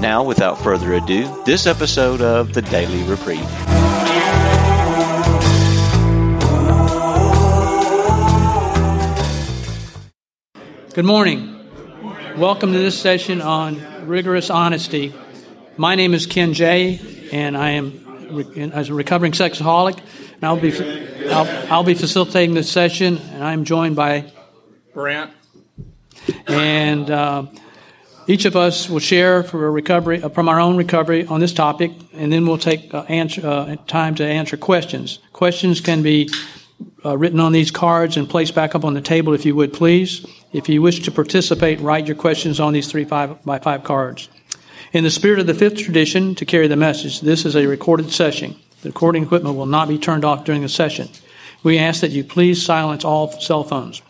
[0.00, 3.40] Now, without further ado, this episode of the Daily Reprieve.
[10.92, 11.54] Good morning.
[12.36, 15.14] Welcome to this session on rigorous honesty.
[15.76, 17.00] My name is Ken Jay,
[17.32, 19.98] and I am re- as a recovering sexaholic.
[20.34, 20.72] And I'll be
[21.30, 24.30] I'll, I'll be facilitating this session, and I'm joined by
[24.94, 25.32] Brant.
[26.46, 27.46] and uh,
[28.26, 32.32] each of us will share recovery uh, from our own recovery on this topic, and
[32.32, 35.20] then we'll take uh, answer, uh, time to answer questions.
[35.32, 36.28] Questions can be
[37.04, 39.72] uh, written on these cards and placed back up on the table, if you would
[39.72, 40.26] please.
[40.52, 44.28] If you wish to participate, write your questions on these three five by five cards.
[44.92, 48.10] In the spirit of the fifth tradition to carry the message, this is a recorded
[48.10, 48.56] session.
[48.82, 51.08] The recording equipment will not be turned off during the session.
[51.62, 54.02] We ask that you please silence all cell phones.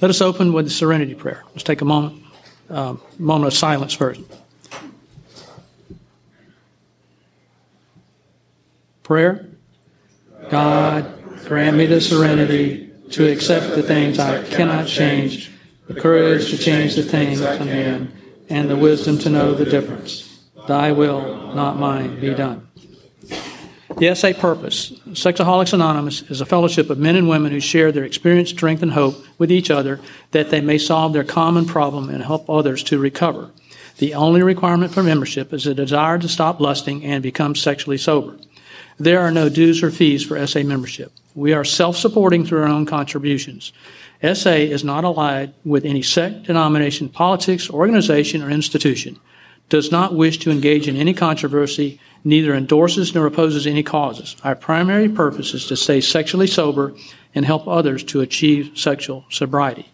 [0.00, 1.44] Let us open with the serenity prayer.
[1.50, 2.22] Let's take a moment,
[2.70, 4.20] uh, moment of silence first.
[9.02, 9.46] Prayer.
[10.50, 15.50] God, grant me the serenity to accept the things I cannot change,
[15.86, 18.12] the courage to change the things I can,
[18.50, 20.46] and the wisdom to know the difference.
[20.66, 22.68] Thy will, not mine, be done.
[23.98, 28.04] The SA purpose, Sexaholics Anonymous, is a fellowship of men and women who share their
[28.04, 29.98] experience, strength, and hope with each other
[30.30, 33.50] that they may solve their common problem and help others to recover.
[33.96, 38.38] The only requirement for membership is a desire to stop lusting and become sexually sober.
[38.98, 41.10] There are no dues or fees for SA membership.
[41.34, 43.72] We are self supporting through our own contributions.
[44.22, 49.18] SA is not allied with any sect, denomination, politics, organization, or institution,
[49.68, 54.36] does not wish to engage in any controversy, neither endorses nor opposes any causes.
[54.44, 56.94] Our primary purpose is to stay sexually sober
[57.34, 59.88] and help others to achieve sexual sobriety.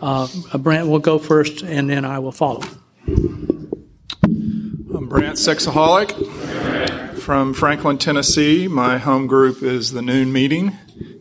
[0.00, 0.28] Uh,
[0.58, 2.62] Brant will go first, and then I will follow.
[3.06, 8.66] I'm Brant Sexaholic from Franklin, Tennessee.
[8.66, 10.76] My home group is the Noon Meeting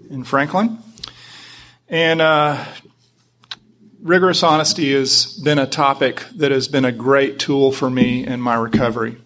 [0.09, 0.79] in Franklin.
[1.90, 2.63] And uh,
[4.01, 8.41] rigorous honesty has been a topic that has been a great tool for me in
[8.41, 9.17] my recovery.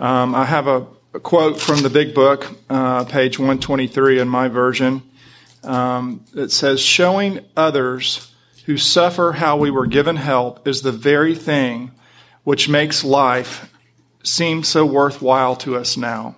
[0.00, 4.48] Um, I have a, a, quote from the big book, uh, page 123 in my
[4.48, 5.02] version,
[5.62, 8.32] um, that says, Showing others
[8.64, 11.90] who suffer how we were given help is the very thing
[12.44, 13.70] which makes life
[14.22, 16.36] seem so worthwhile to us now.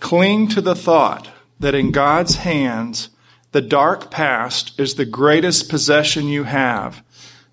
[0.00, 1.28] Cling to the thought
[1.60, 3.10] that in God's hands,
[3.52, 7.04] the dark past is the greatest possession you have,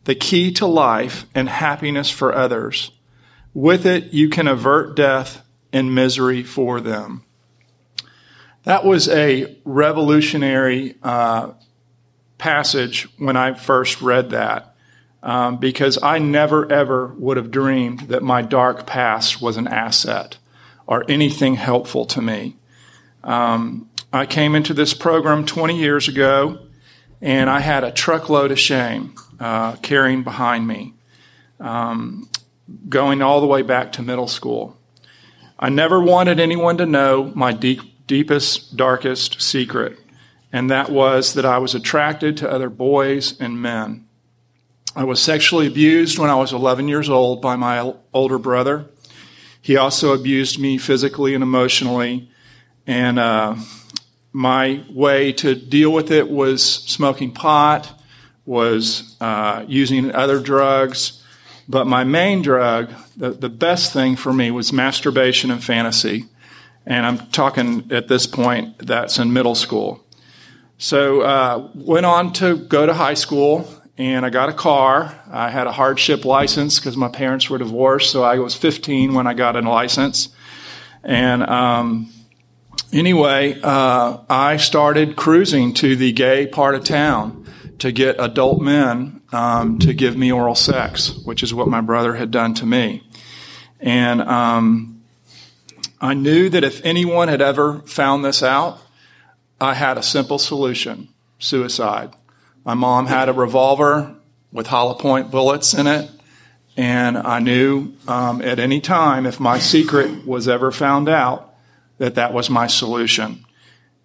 [0.05, 2.91] the key to life and happiness for others.
[3.55, 7.23] With it, you can avert death and misery for them.
[8.65, 11.53] That was a revolutionary uh,
[12.37, 14.75] passage when I first read that
[15.23, 20.37] um, because I never ever would have dreamed that my dark past was an asset
[20.85, 22.57] or anything helpful to me.
[23.23, 26.59] Um, I came into this program 20 years ago
[27.21, 30.93] and I had a truckload of shame uh, carrying behind me,
[31.59, 32.29] um,
[32.89, 34.77] going all the way back to middle school.
[35.59, 39.97] I never wanted anyone to know my deep, deepest, darkest secret,
[40.51, 44.05] and that was that I was attracted to other boys and men.
[44.95, 48.89] I was sexually abused when I was 11 years old by my older brother.
[49.61, 52.29] He also abused me physically and emotionally.
[52.87, 53.55] And uh,
[54.31, 57.91] my way to deal with it was smoking pot,
[58.45, 61.23] was uh, using other drugs.
[61.67, 66.25] But my main drug, the, the best thing for me, was masturbation and fantasy.
[66.85, 70.05] And I'm talking at this point, that's in middle school.
[70.77, 73.67] So uh, went on to go to high school
[73.97, 75.19] and I got a car.
[75.31, 79.25] I had a hardship license because my parents were divorced, so I was 15 when
[79.25, 80.29] I got a license.
[81.03, 82.11] And um,
[82.91, 87.45] anyway, uh, I started cruising to the gay part of town
[87.79, 92.15] to get adult men um, to give me oral sex, which is what my brother
[92.15, 93.03] had done to me.
[93.79, 95.03] And um,
[95.99, 98.79] I knew that if anyone had ever found this out,
[99.59, 102.13] I had a simple solution suicide.
[102.63, 104.15] My mom had a revolver
[104.51, 106.09] with hollow point bullets in it.
[106.77, 111.53] And I knew um, at any time if my secret was ever found out
[111.99, 113.45] that that was my solution.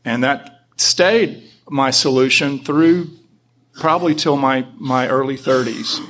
[0.05, 3.11] And that stayed my solution through
[3.81, 6.01] probably till my, my early 30s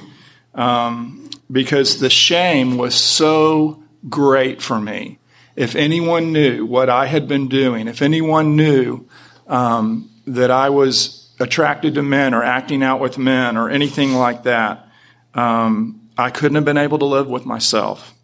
[0.55, 5.19] um, because the shame was so great for me.
[5.57, 9.07] If anyone knew what I had been doing, if anyone knew
[9.47, 14.45] um, that I was attracted to men or acting out with men or anything like
[14.45, 14.87] that,
[15.35, 18.15] um, I couldn't have been able to live with myself.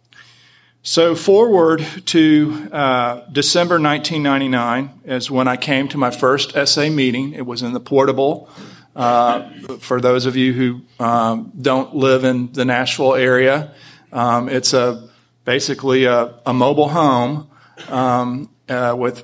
[0.83, 7.33] So, forward to uh, December 1999 is when I came to my first SA meeting.
[7.33, 8.49] It was in the portable.
[8.97, 9.47] Uh,
[9.77, 13.71] for those of you who um, don't live in the Nashville area,
[14.11, 15.07] um, it's a
[15.45, 17.47] basically a, a mobile home
[17.89, 19.23] um, uh, with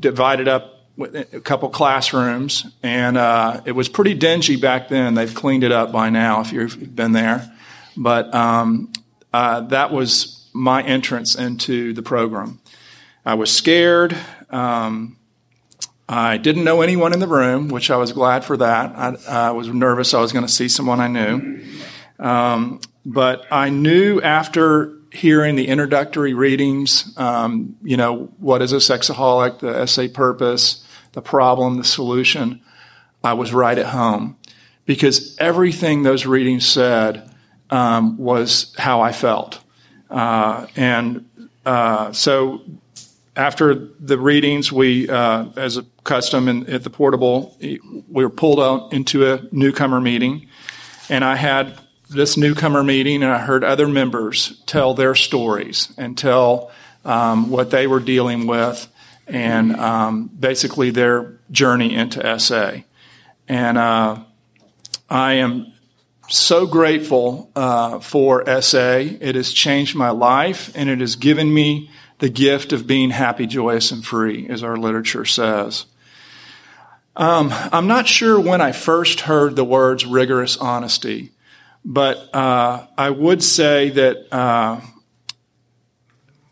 [0.00, 5.14] divided up with a couple classrooms, and uh, it was pretty dingy back then.
[5.14, 7.56] They've cleaned it up by now if you've been there,
[7.96, 8.92] but um,
[9.32, 12.58] uh, that was my entrance into the program.
[13.24, 14.18] I was scared.
[14.50, 15.17] Um,
[16.08, 18.96] I didn't know anyone in the room, which I was glad for that.
[18.96, 21.64] I, I was nervous I was going to see someone I knew.
[22.18, 28.76] Um, but I knew after hearing the introductory readings, um, you know, what is a
[28.76, 32.62] sexaholic, the SA purpose, the problem, the solution,
[33.22, 34.36] I was right at home
[34.86, 37.30] because everything those readings said
[37.70, 39.62] um, was how I felt.
[40.10, 41.28] Uh, and
[41.66, 42.62] uh, so
[43.38, 48.58] after the readings, we, uh, as a custom in, at the portable, we were pulled
[48.58, 50.48] out into a newcomer meeting.
[51.08, 51.78] And I had
[52.10, 56.72] this newcomer meeting, and I heard other members tell their stories and tell
[57.04, 58.88] um, what they were dealing with
[59.28, 62.78] and um, basically their journey into SA.
[63.46, 64.18] And uh,
[65.08, 65.72] I am
[66.28, 68.96] so grateful uh, for SA.
[68.98, 73.46] It has changed my life and it has given me the gift of being happy,
[73.46, 75.86] joyous, and free, as our literature says.
[77.16, 81.32] Um, I'm not sure when I first heard the words rigorous honesty,
[81.84, 84.80] but uh, I would say that uh,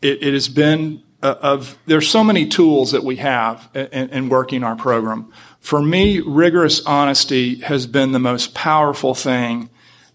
[0.01, 4.29] it, it, has been uh, of there's so many tools that we have in, in
[4.29, 5.31] working our program.
[5.59, 9.69] For me, rigorous honesty has been the most powerful thing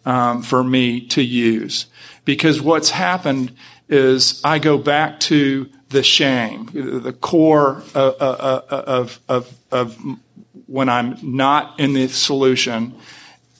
[0.04, 1.86] um, for me to use.
[2.24, 3.52] Because what's happened
[3.92, 10.18] is I go back to the shame, the core of, of, of, of
[10.66, 12.94] when I'm not in the solution,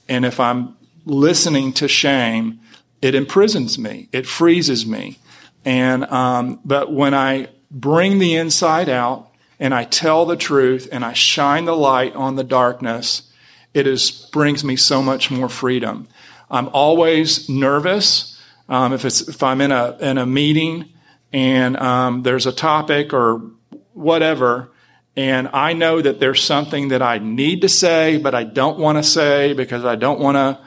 [0.08, 0.75] and if I'm
[1.05, 2.61] listening to shame,
[3.02, 5.19] it imprisons me, it freezes me.
[5.67, 9.29] And um, but when I bring the inside out
[9.61, 13.31] and I tell the truth and I shine the light on the darkness,
[13.75, 16.08] it is brings me so much more freedom.
[16.50, 18.31] I'm always nervous
[18.72, 20.94] um, if it's if I'm in a in a meeting
[21.30, 23.50] and um, there's a topic or
[23.92, 24.72] whatever,
[25.14, 28.96] and I know that there's something that I need to say, but I don't want
[28.96, 30.58] to say because I don't want to,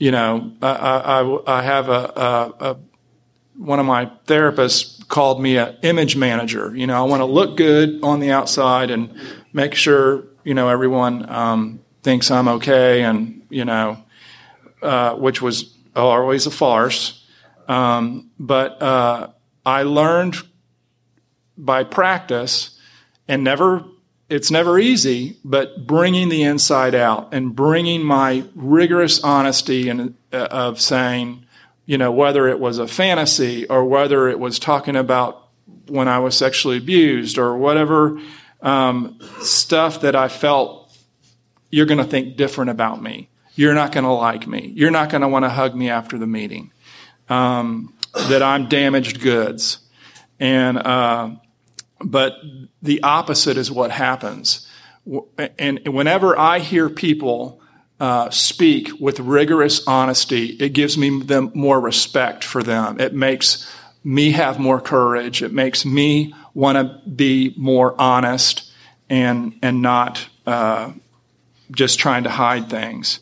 [0.00, 2.76] you know, I, I, I have a, a, a,
[3.56, 6.74] one of my therapists called me an image manager.
[6.74, 9.16] You know, I want to look good on the outside and
[9.52, 14.02] make sure you know everyone um, thinks I'm okay, and you know,
[14.82, 17.20] uh, which was always a farce.
[17.68, 19.28] Um, but uh,
[19.64, 20.36] I learned
[21.56, 22.78] by practice,
[23.28, 23.84] and never
[24.28, 30.48] it's never easy, but bringing the inside out and bringing my rigorous honesty and uh,
[30.50, 31.44] of saying,
[31.86, 35.48] you know, whether it was a fantasy or whether it was talking about
[35.86, 38.18] when I was sexually abused or whatever
[38.62, 40.90] um, stuff that I felt
[41.70, 43.28] you're going to think different about me.
[43.56, 44.72] You're not going to like me.
[44.74, 46.72] You're not going to want to hug me after the meeting.
[47.28, 49.78] Um, that I'm damaged goods.
[50.38, 51.30] And, uh,
[52.00, 52.34] but
[52.82, 54.68] the opposite is what happens.
[55.58, 57.60] And whenever I hear people
[58.00, 63.00] uh, speak with rigorous honesty, it gives me them more respect for them.
[63.00, 63.70] It makes
[64.02, 65.42] me have more courage.
[65.42, 68.70] It makes me want to be more honest
[69.10, 70.92] and and not uh,
[71.70, 73.20] just trying to hide things.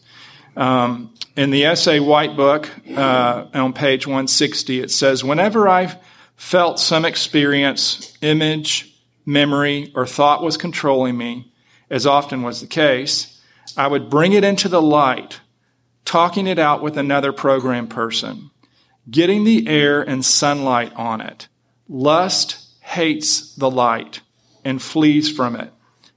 [0.57, 5.99] Um, in the SA White Book uh, on page 160, it says, Whenever I
[6.37, 11.53] felt some experience, image, memory, or thought was controlling me,
[11.89, 13.41] as often was the case,
[13.77, 15.41] I would bring it into the light,
[16.05, 18.51] talking it out with another program person,
[19.11, 21.49] getting the air and sunlight on it.
[21.89, 24.21] Lust hates the light
[24.65, 25.73] and flees from it.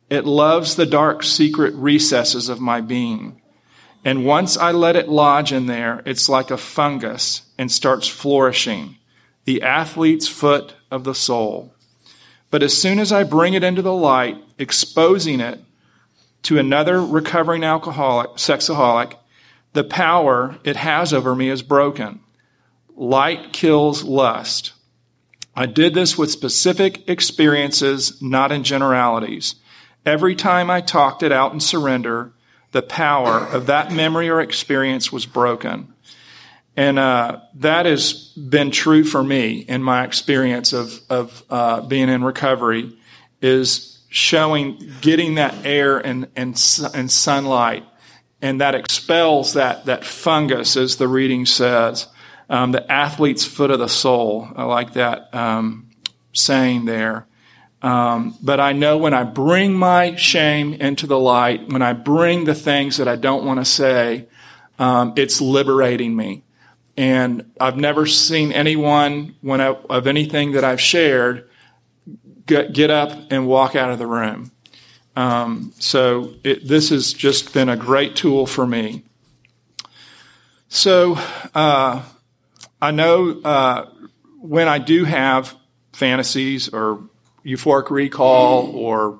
[0.09, 3.41] It loves the dark secret recesses of my being.
[4.05, 8.97] And once I let it lodge in there, it's like a fungus and starts flourishing.
[9.45, 11.73] The athlete's foot of the soul.
[12.51, 15.59] But as soon as I bring it into the light, exposing it
[16.43, 19.15] to another recovering alcoholic, sexaholic,
[19.73, 22.19] the power it has over me is broken.
[22.95, 24.73] Light kills lust.
[25.55, 29.55] I did this with specific experiences, not in generalities.
[30.05, 32.31] Every time I talked it out in surrender,
[32.75, 35.93] the power of that memory or experience was broken.
[36.75, 42.09] And uh, that has been true for me in my experience of, of uh, being
[42.09, 42.99] in recovery,
[43.41, 46.61] is showing, getting that air and, and,
[46.93, 47.85] and sunlight,
[48.41, 52.09] and that expels that, that fungus, as the reading says,
[52.49, 54.49] um, the athlete's foot of the soul.
[54.53, 55.91] I like that um,
[56.33, 57.25] saying there.
[57.81, 62.45] Um, but I know when I bring my shame into the light, when I bring
[62.45, 64.27] the things that I don't want to say,
[64.79, 66.43] um, it's liberating me.
[66.97, 71.47] And I've never seen anyone, when I, of anything that I've shared,
[72.45, 74.51] get, get up and walk out of the room.
[75.15, 79.03] Um, so it, this has just been a great tool for me.
[80.69, 81.17] So
[81.53, 82.03] uh,
[82.81, 83.89] I know uh,
[84.41, 85.55] when I do have
[85.93, 87.03] fantasies or
[87.45, 89.19] euphoric recall or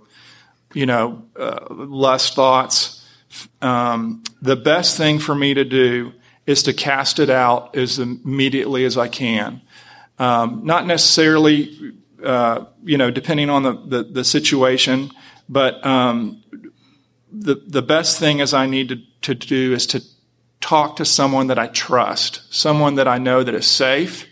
[0.73, 3.05] you know uh, lust thoughts,
[3.61, 6.13] um, the best thing for me to do
[6.45, 9.61] is to cast it out as immediately as I can.
[10.19, 15.11] Um, not necessarily, uh, you know, depending on the, the, the situation,
[15.49, 16.43] but um,
[17.31, 20.03] the, the best thing is I need to, to do is to
[20.61, 24.27] talk to someone that I trust, someone that I know that is safe,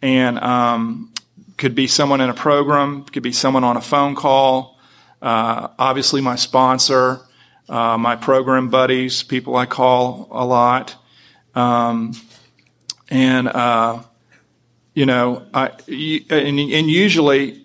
[0.00, 1.09] and um,
[1.60, 4.78] could be someone in a program, could be someone on a phone call,
[5.20, 7.20] uh, obviously my sponsor,
[7.68, 10.96] uh, my program buddies, people I call a lot.
[11.54, 12.14] Um,
[13.10, 14.02] and, uh,
[14.94, 15.66] you know, I,
[16.30, 17.62] and, and usually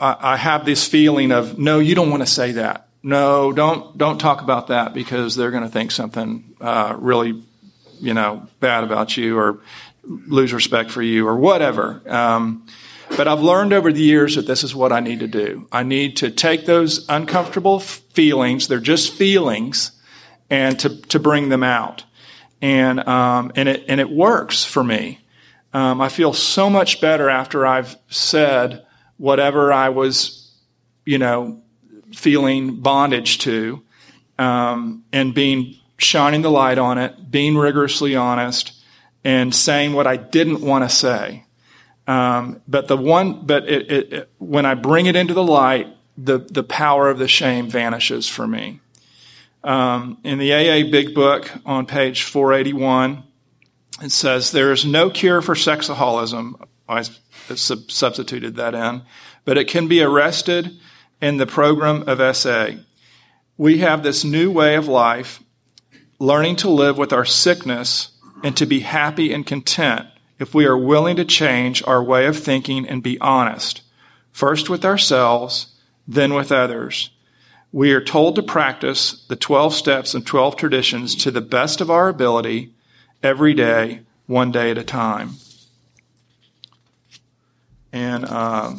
[0.00, 2.88] I, have this feeling of, no, you don't want to say that.
[3.04, 7.40] No, don't, don't talk about that because they're going to think something, uh, really,
[8.00, 9.60] you know, bad about you or
[10.02, 12.02] lose respect for you or whatever.
[12.06, 12.66] Um,
[13.16, 15.68] but I've learned over the years that this is what I need to do.
[15.70, 19.92] I need to take those uncomfortable feelings, they're just feelings,
[20.48, 22.04] and to, to bring them out
[22.62, 25.20] and um, and it and it works for me.
[25.72, 28.84] Um, I feel so much better after I've said
[29.18, 30.52] whatever I was,
[31.04, 31.62] you know,
[32.12, 33.82] feeling bondage to,
[34.38, 38.72] um, and being shining the light on it, being rigorously honest,
[39.22, 41.44] and saying what I didn't want to say.
[42.10, 45.86] Um, but the one, but it, it, it, when I bring it into the light,
[46.18, 48.80] the the power of the shame vanishes for me.
[49.62, 53.22] Um, in the AA Big Book on page 481,
[54.02, 56.60] it says there is no cure for sexaholism.
[56.88, 57.04] I
[57.54, 59.02] substituted that in,
[59.44, 60.80] but it can be arrested
[61.22, 62.70] in the program of SA.
[63.56, 65.44] We have this new way of life,
[66.18, 68.10] learning to live with our sickness
[68.42, 70.09] and to be happy and content
[70.40, 73.82] if we are willing to change our way of thinking and be honest,
[74.32, 75.74] first with ourselves,
[76.08, 77.10] then with others.
[77.72, 81.90] We are told to practice the 12 steps and 12 traditions to the best of
[81.90, 82.72] our ability
[83.22, 85.32] every day, one day at a time.
[87.92, 88.76] And uh,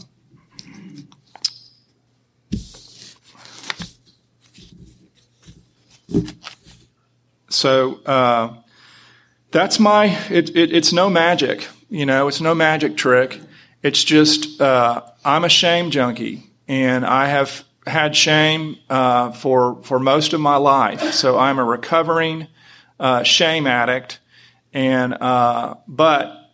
[7.49, 8.60] so uh,
[9.51, 13.39] that's my, it, it, it's no magic, you know, it's no magic trick.
[13.83, 19.99] It's just, uh, I'm a shame junkie and I have had shame uh, for for
[19.99, 22.47] most of my life, so I'm a recovering
[22.99, 24.19] uh, shame addict.
[24.73, 26.51] And uh, but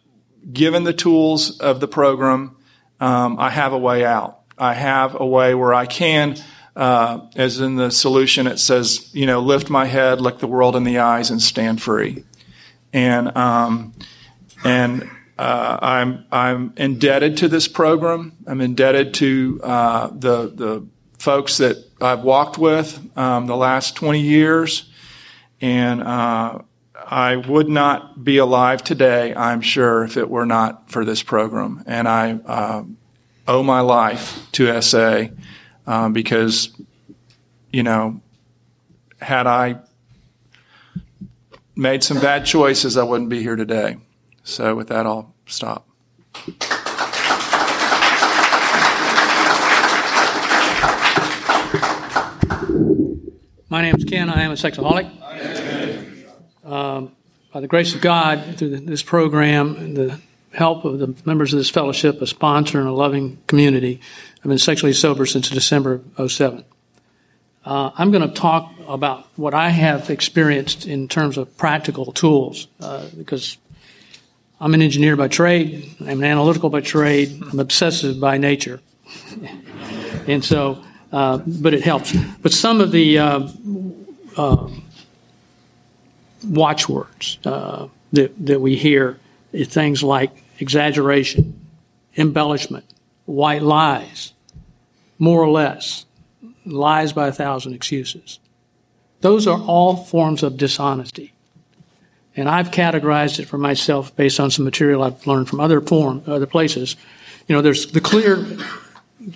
[0.52, 2.56] given the tools of the program,
[3.00, 4.40] um, I have a way out.
[4.58, 6.36] I have a way where I can,
[6.76, 10.76] uh, as in the solution, it says, you know, lift my head, look the world
[10.76, 12.24] in the eyes, and stand free.
[12.98, 13.94] And um,
[14.64, 18.36] and uh, I'm I'm indebted to this program.
[18.48, 20.88] I'm indebted to uh, the the
[21.20, 24.90] folks that I've walked with um, the last 20 years,
[25.62, 26.60] and uh,
[26.96, 31.84] I would not be alive today, I'm sure, if it were not for this program.
[31.86, 32.84] And I uh,
[33.48, 35.26] owe my life to SA
[35.86, 36.72] um, because,
[37.72, 38.22] you know,
[39.22, 39.82] had I
[41.78, 43.98] made some bad choices, I wouldn't be here today.
[44.44, 45.88] So, with that, I'll stop.
[53.70, 54.30] My name is Ken.
[54.30, 55.06] I am a sexaholic.
[56.66, 57.12] um,
[57.52, 60.20] by the grace of God, through this program and the
[60.54, 64.00] help of the members of this fellowship, a sponsor and a loving community,
[64.38, 66.64] I've been sexually sober since December of 07.
[67.66, 72.68] Uh, I'm going to talk about what I have experienced in terms of practical tools
[72.80, 73.58] uh, because
[74.60, 78.80] I'm an engineer by trade, I'm an analytical by trade, I'm obsessive by nature.
[80.28, 82.16] and so, uh, but it helps.
[82.42, 83.48] But some of the uh,
[84.36, 84.70] uh,
[86.44, 89.20] watchwords uh, that, that we hear
[89.52, 91.60] is things like exaggeration,
[92.18, 92.86] embellishment,
[93.26, 94.34] white lies,
[95.20, 96.06] more or less,
[96.66, 98.40] lies by a thousand excuses.
[99.22, 101.34] Those are all forms of dishonesty.
[102.36, 106.22] And I've categorized it for myself based on some material I've learned from other form,
[106.28, 106.96] other places.
[107.48, 108.46] You know, there's the clear,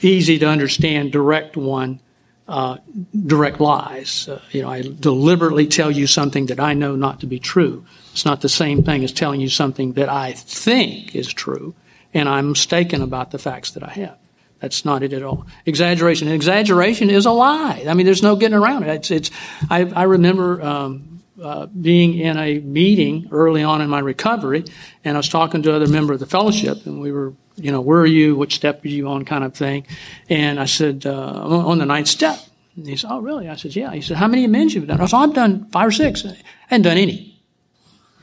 [0.01, 1.99] easy to understand direct one,
[2.47, 2.77] uh,
[3.25, 4.27] direct lies.
[4.27, 7.85] Uh, you know, I deliberately tell you something that I know not to be true.
[8.11, 11.73] It's not the same thing as telling you something that I think is true,
[12.13, 14.20] and I'm mistaken about the facts that I have.
[14.61, 15.47] That's not it at all.
[15.65, 16.27] Exaggeration.
[16.27, 17.83] exaggeration is a lie.
[17.87, 18.89] I mean, there's no getting around it.
[18.89, 19.31] It's, it's
[19.69, 24.63] I, I remember um, uh, being in a meeting early on in my recovery,
[25.03, 27.81] and I was talking to other member of the fellowship, and we were, you know,
[27.81, 28.35] where are you?
[28.35, 29.25] Which step are you on?
[29.25, 29.87] Kind of thing.
[30.29, 32.37] And I said, uh, on the ninth step.
[32.75, 33.49] And he said, oh, really?
[33.49, 33.91] I said, yeah.
[33.91, 35.01] He said, how many amends have you done?
[35.01, 36.23] I said, I've done five or six.
[36.23, 36.37] I
[36.67, 37.41] hadn't done any.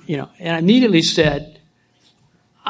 [0.06, 1.57] You know, and I immediately said,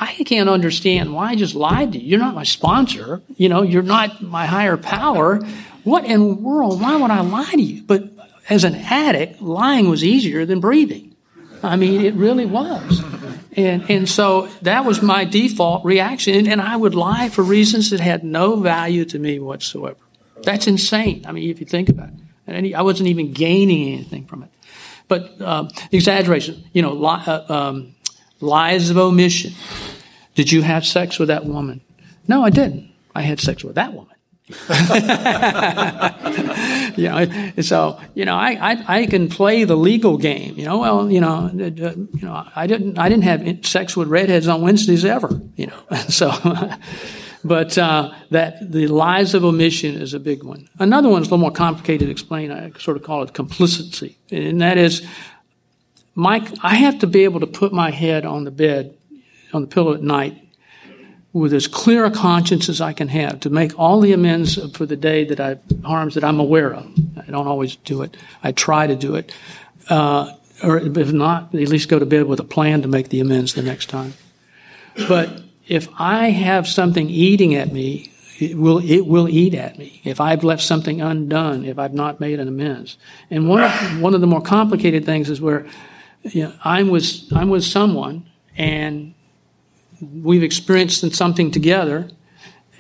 [0.00, 2.10] I can't understand why I just lied to you.
[2.10, 3.20] You're not my sponsor.
[3.36, 5.40] You know, you're not my higher power.
[5.82, 6.80] What in the world?
[6.80, 7.82] Why would I lie to you?
[7.82, 8.04] But
[8.48, 11.16] as an addict, lying was easier than breathing.
[11.62, 13.02] I mean, it really was.
[13.56, 16.46] And, and so that was my default reaction.
[16.46, 19.98] And I would lie for reasons that had no value to me whatsoever.
[20.44, 21.24] That's insane.
[21.26, 22.14] I mean, if you think about it.
[22.46, 24.50] And I wasn't even gaining anything from it.
[25.08, 27.94] But uh, exaggeration, you know, li- uh, um,
[28.40, 29.52] lies of omission.
[30.35, 31.81] Did you have sex with that woman?
[32.27, 32.90] No, I didn't.
[33.14, 34.14] I had sex with that woman.
[36.96, 40.57] you know, so you know, I, I, I can play the legal game.
[40.57, 44.09] You know, well, you know, uh, you know, I didn't I didn't have sex with
[44.09, 45.29] redheads on Wednesdays ever.
[45.57, 46.33] You know, so.
[47.44, 50.68] but uh, that the lies of omission is a big one.
[50.79, 52.51] Another one is a little more complicated to explain.
[52.51, 55.07] I sort of call it complicity, and that is,
[56.18, 58.92] Mike, I have to be able to put my head on the bed,
[59.52, 60.37] on the pillow at night,
[61.33, 64.85] with as clear a conscience as I can have to make all the amends for
[64.85, 66.92] the day that I harms that I'm aware of.
[67.16, 68.16] I don't always do it.
[68.42, 69.33] I try to do it,
[69.88, 73.20] uh, or if not, at least go to bed with a plan to make the
[73.20, 74.14] amends the next time.
[75.07, 80.00] But if I have something eating at me, it will it will eat at me
[80.02, 82.98] if I've left something undone, if I've not made an amends.
[83.31, 85.64] And one of, one of the more complicated things is where
[86.22, 89.14] you know, I'm with I'm with someone and
[90.00, 92.09] we've experienced something together,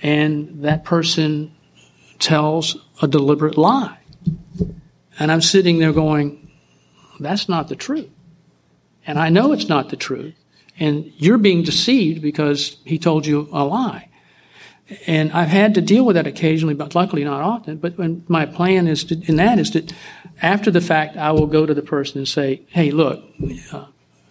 [0.02, 1.52] and that person
[2.18, 3.98] tells a deliberate lie.
[5.18, 6.50] And I'm sitting there going,
[7.20, 8.10] that's not the truth.
[9.06, 10.34] And I know it's not the truth.
[10.78, 14.08] And you're being deceived because he told you a lie.
[15.06, 17.76] And I've had to deal with that occasionally, but luckily not often.
[17.78, 17.98] But
[18.28, 19.92] my plan is to, in that is that
[20.40, 23.22] after the fact, I will go to the person and say, hey, look,
[23.72, 23.86] uh,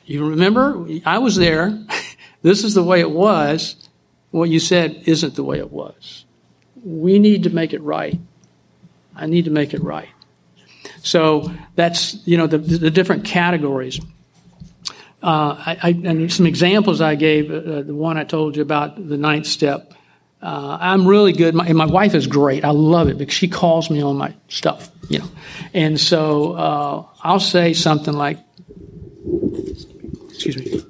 [0.06, 1.86] you remember I was there.
[2.42, 3.76] this is the way it was.
[4.32, 6.26] What you said isn't the way it was.
[6.84, 8.20] We need to make it right.
[9.16, 10.10] I need to make it right.
[11.02, 14.00] So that's, you know, the, the different categories.
[15.24, 18.96] Uh, I, I, and some examples I gave, uh, the one I told you about,
[18.96, 19.94] the ninth step.
[20.42, 22.64] Uh, I'm really good, my, and my wife is great.
[22.64, 25.30] I love it because she calls me on my stuff, you know.
[25.74, 28.40] And so uh, I'll say something like,
[30.30, 30.84] excuse me.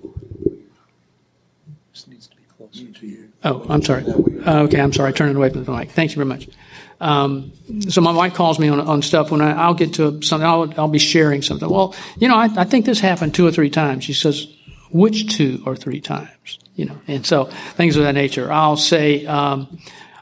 [3.43, 4.03] Oh, I'm sorry.
[4.03, 5.09] Uh, okay, I'm sorry.
[5.09, 5.91] I turned it away from the mic.
[5.91, 6.49] Thank you very much.
[6.99, 7.53] Um,
[7.87, 10.45] so my wife calls me on, on stuff when I, will get to something.
[10.45, 11.69] I'll, I'll be sharing something.
[11.69, 14.03] Well, you know, I, I think this happened two or three times.
[14.03, 14.47] She says,
[14.91, 16.59] which two or three times?
[16.75, 17.45] You know, and so
[17.75, 18.51] things of that nature.
[18.51, 19.79] I'll say, um,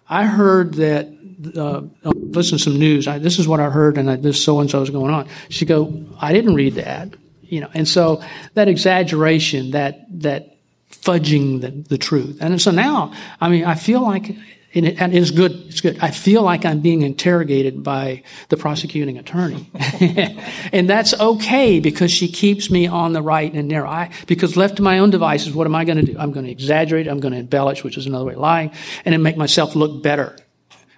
[0.10, 1.14] I heard that.
[1.56, 3.08] Uh, listen to some news.
[3.08, 5.28] I, this is what I heard, and I, this so and so is going on.
[5.50, 7.10] She go, I didn't read that.
[7.42, 8.24] You know, and so
[8.54, 10.56] that exaggeration, that that
[10.92, 12.38] fudging the, the truth.
[12.42, 14.36] And so now, I mean, I feel like,
[14.76, 15.98] and, it, and it's good, it's good.
[16.02, 19.70] I feel like I'm being interrogated by the prosecuting attorney.
[20.74, 23.90] and that's okay because she keeps me on the right and narrow.
[23.90, 26.18] I, because left to my own devices, what am I going to do?
[26.20, 28.72] I'm going to exaggerate, I'm going to embellish, which is another way of lying,
[29.06, 30.36] and then make myself look better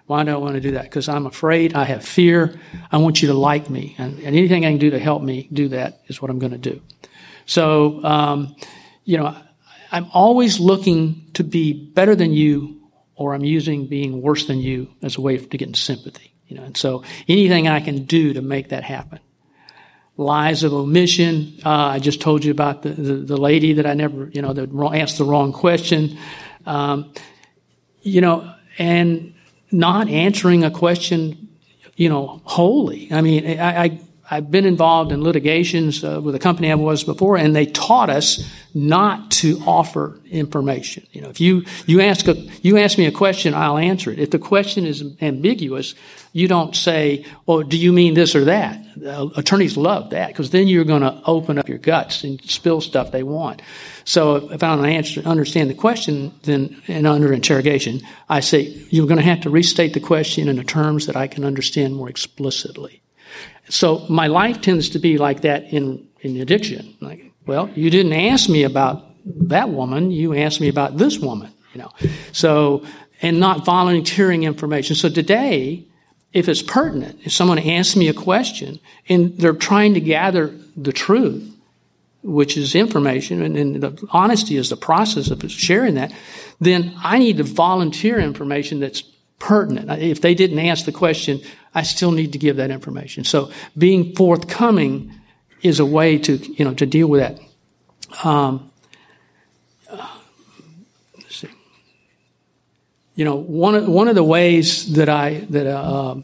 [0.07, 0.83] Why do I want to do that?
[0.83, 2.57] Because I'm afraid, I have fear,
[2.91, 3.93] I want you to like me.
[3.97, 6.53] And, and anything I can do to help me do that is what I'm going
[6.53, 6.81] to do.
[7.45, 8.55] So, um,
[9.03, 9.35] you know,
[9.91, 12.76] I'm always looking to be better than you,
[13.17, 16.33] or I'm using being worse than you as a way to get sympathy.
[16.47, 19.19] You know, and so anything I can do to make that happen.
[20.15, 21.59] Lies of omission.
[21.65, 24.53] Uh, I just told you about the, the, the, lady that I never, you know,
[24.53, 26.17] that asked the wrong question.
[26.65, 27.11] Um,
[28.01, 29.33] you know, and
[29.71, 31.49] not answering a question,
[31.95, 33.09] you know, wholly.
[33.11, 37.05] I mean, I, I I've been involved in litigations uh, with a company I was
[37.05, 41.07] before, and they taught us not to offer information.
[41.13, 44.19] You know, if you you ask a you ask me a question, I'll answer it.
[44.19, 45.95] If the question is ambiguous,
[46.33, 50.49] you don't say, "Well, do you mean this or that?" Uh, attorneys love that because
[50.49, 53.61] then you're going to open up your guts and spill stuff they want.
[54.03, 59.07] So if I don't answer, understand the question, then and under interrogation, I say you're
[59.07, 62.09] going to have to restate the question in the terms that I can understand more
[62.09, 63.01] explicitly.
[63.69, 66.95] So my life tends to be like that in, in addiction.
[67.01, 71.51] Like, well, you didn't ask me about that woman, you asked me about this woman,
[71.73, 71.91] you know.
[72.31, 72.85] So,
[73.21, 74.95] and not volunteering information.
[74.95, 75.85] So today,
[76.33, 80.93] if it's pertinent, if someone asks me a question and they're trying to gather the
[80.93, 81.53] truth,
[82.23, 86.13] which is information, and, and the honesty is the process of sharing that,
[86.59, 89.01] then I need to volunteer information that's
[89.39, 89.89] pertinent.
[90.01, 91.41] If they didn't ask the question,
[91.73, 93.23] I still need to give that information.
[93.23, 95.13] So being forthcoming
[95.61, 97.39] is a way to, you know, to deal with that.
[98.25, 98.71] Um,
[99.91, 101.49] let's see.
[103.15, 106.15] You know, one of, one of the ways that I, that, uh,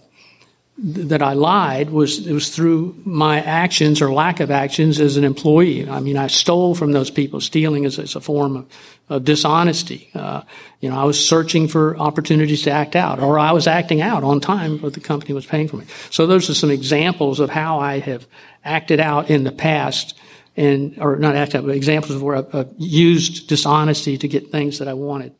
[0.78, 5.24] that I lied was it was through my actions or lack of actions as an
[5.24, 5.88] employee.
[5.88, 7.42] I mean, I stole from those people.
[7.42, 8.66] Stealing is, is a form of,
[9.08, 10.10] of dishonesty.
[10.16, 10.42] Uh,
[10.80, 14.24] you know, I was searching for opportunities to act out, or I was acting out
[14.24, 15.86] on time, but the company was paying for me.
[16.10, 18.26] So those are some examples of how I have
[18.66, 20.18] acted out in the past,
[20.58, 24.50] and or not acted out, but examples of where I've, I've used dishonesty to get
[24.50, 25.36] things that I wanted.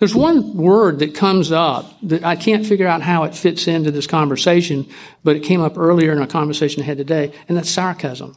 [0.00, 3.90] There's one word that comes up that I can't figure out how it fits into
[3.90, 4.88] this conversation,
[5.22, 8.34] but it came up earlier in a conversation I had today, and that's sarcasm.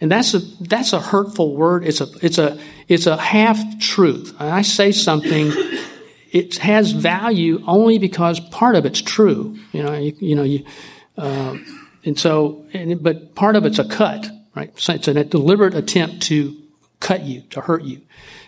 [0.00, 1.84] And that's a, that's a hurtful word.
[1.84, 4.34] It's a, it's a, it's a half truth.
[4.38, 5.52] I say something,
[6.32, 9.58] it has value only because part of it's true.
[9.72, 10.64] You know, you, you know, you,
[11.18, 11.58] uh,
[12.06, 14.72] and so, and, but part of it's a cut, right?
[14.80, 16.56] So it's a deliberate attempt to
[17.00, 18.00] cut you, to hurt you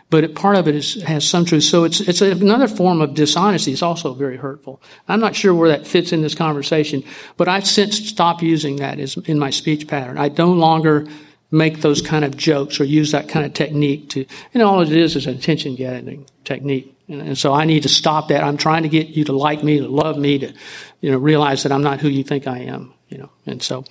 [0.09, 1.65] but it, part of it is, has some truth.
[1.65, 3.73] So it's, it's another form of dishonesty.
[3.73, 4.81] It's also very hurtful.
[5.09, 7.03] I'm not sure where that fits in this conversation,
[7.37, 10.19] but I've since stopped using that as, in my speech pattern.
[10.19, 11.07] I no longer
[11.51, 14.93] make those kind of jokes or use that kind of technique to, and all it
[14.93, 16.97] is is an attention getting technique.
[17.09, 18.43] And, and, so I need to stop that.
[18.43, 20.53] I'm trying to get you to like me, to love me, to,
[21.01, 23.85] you know, realize that I'm not who you think I am, you know, and so,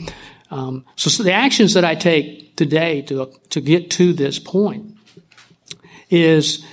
[0.52, 4.95] um, so, so the actions that I take today to, to get to this point
[6.10, 6.66] is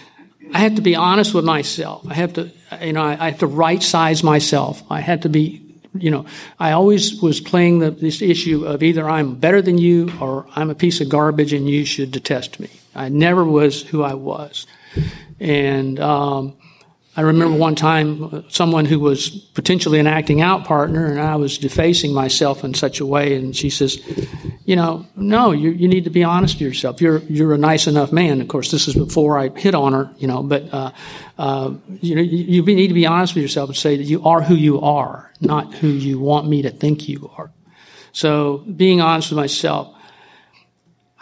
[0.53, 2.05] I have to be honest with myself.
[2.09, 4.83] I have to, you know, I, I have to right size myself.
[4.91, 5.63] I had to be,
[5.95, 6.27] you know,
[6.59, 10.71] I always was playing the, this issue of either I'm better than you or I'm
[10.71, 12.71] a piece of garbage and you should detest me.
[12.95, 14.67] I never was who I was.
[15.41, 16.57] And, um,
[17.15, 21.37] I remember one time uh, someone who was potentially an acting out partner, and I
[21.37, 24.01] was defacing myself in such a way, and she says,
[24.65, 27.03] "You know, no, you, you need to be honest with yourself.
[27.03, 30.11] You're you're a nice enough man." Of course, this is before I hit on her,
[30.17, 30.93] you know, but uh,
[31.37, 34.25] uh, you know, you, you need to be honest with yourself and say that you
[34.25, 37.53] are who you are, not who you want me to think you are.
[38.13, 39.95] So, being honest with myself.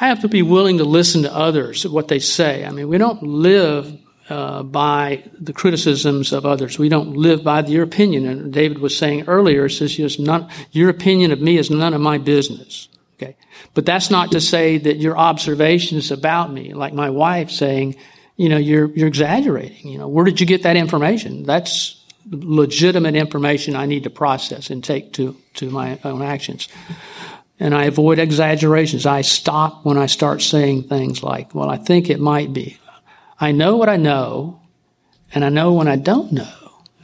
[0.02, 2.64] I have to be willing to listen to others, what they say.
[2.64, 4.00] I mean, we don't live
[4.30, 6.78] uh, by the criticisms of others.
[6.78, 8.26] We don't live by your opinion.
[8.26, 12.88] And David was saying earlier, says, your opinion of me is none of my business.
[13.20, 13.36] Okay.
[13.74, 17.96] But that's not to say that your observations about me, like my wife saying,
[18.36, 19.88] you know, you're, you're exaggerating.
[19.88, 21.42] You know, where did you get that information?
[21.42, 26.68] That's legitimate information I need to process and take to, to my own actions.
[27.58, 29.06] And I avoid exaggerations.
[29.06, 32.78] I stop when I start saying things like, well, I think it might be.
[33.40, 34.60] I know what I know,
[35.34, 36.52] and I know when I don't know.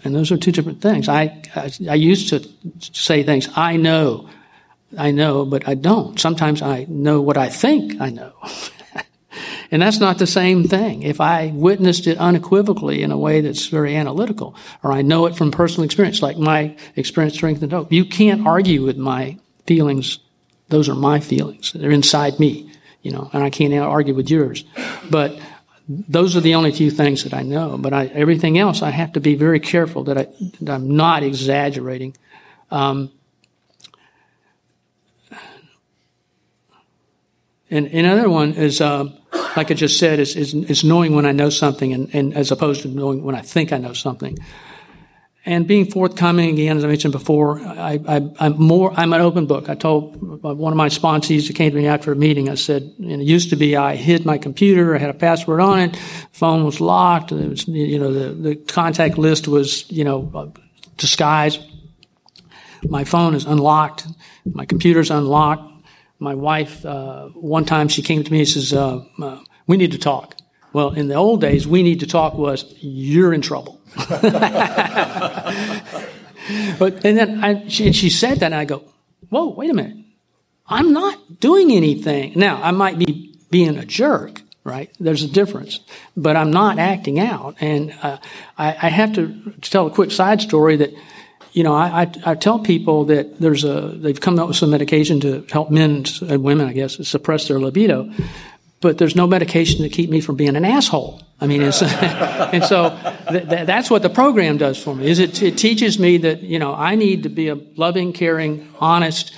[0.05, 1.09] And those are two different things.
[1.09, 2.49] I, I, I used to
[2.81, 4.29] say things, I know,
[4.97, 6.21] I know, but I don't.
[6.21, 8.33] Sometimes I know what I think I know.
[9.71, 11.03] and that's not the same thing.
[11.03, 15.35] If I witnessed it unequivocally in a way that's very analytical, or I know it
[15.35, 20.21] from personal experience, like my experience during the dope, you can't argue with my feelings.
[20.69, 21.73] Those are my feelings.
[21.73, 22.71] They're inside me,
[23.03, 24.65] you know, and I can't argue with yours.
[25.11, 25.37] But
[25.89, 27.79] those are the only few things that I know.
[27.79, 30.29] But I, everything else, I have to be very careful that, I,
[30.61, 32.17] that I'm not exaggerating.
[32.71, 33.13] Um,
[37.71, 39.07] and another one is, uh,
[39.57, 42.51] like I just said, is, is, is, knowing when I know something, and, and as
[42.51, 44.39] opposed to knowing when I think I know something
[45.47, 48.01] and being forthcoming again, as I mentioned before, I,
[48.41, 48.93] am more.
[48.97, 49.69] I'm an open book.
[49.69, 52.49] I told one of my sponsees who came to me after a meeting.
[52.51, 54.97] I said, it used to be I hid my computer.
[54.97, 55.97] I had a password on it.
[56.33, 57.31] Phone was locked.
[57.31, 60.53] and It was, you know, the, the contact list was, you know,
[60.97, 61.61] disguised.
[62.83, 64.05] My phone is unlocked.
[64.45, 65.71] My computer's unlocked.
[66.19, 69.93] My wife, uh, one time she came to me and says, uh, uh, "We need
[69.93, 70.35] to talk."
[70.77, 73.81] Well, in the old days, we need to talk was you're in trouble.
[73.97, 74.13] but
[77.03, 78.85] and then I, she, she said that, and I go,
[79.31, 79.97] "Whoa, wait a minute!
[80.67, 82.61] I'm not doing anything now.
[82.63, 84.95] I might be being a jerk, right?
[85.01, 85.81] There's a difference,
[86.15, 87.57] but I'm not acting out.
[87.59, 88.19] And uh,
[88.59, 90.91] I, I, have to tell a quick side story that."
[91.53, 94.69] You know, I, I, I, tell people that there's a they've come up with some
[94.69, 98.13] medication to help men and women, I guess, suppress their libido
[98.81, 101.23] but there's no medication to keep me from being an asshole.
[101.41, 105.07] I mean, and so th- th- that's what the program does for me.
[105.07, 108.73] Is it, it teaches me that you know I need to be a loving, caring,
[108.79, 109.35] honest,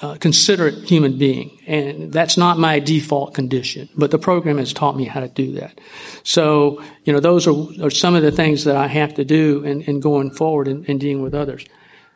[0.00, 3.88] uh, considerate human being, and that's not my default condition.
[3.96, 5.80] But the program has taught me how to do that.
[6.22, 9.64] So you know, those are, are some of the things that I have to do
[9.64, 11.64] in, in going forward and, dealing with others.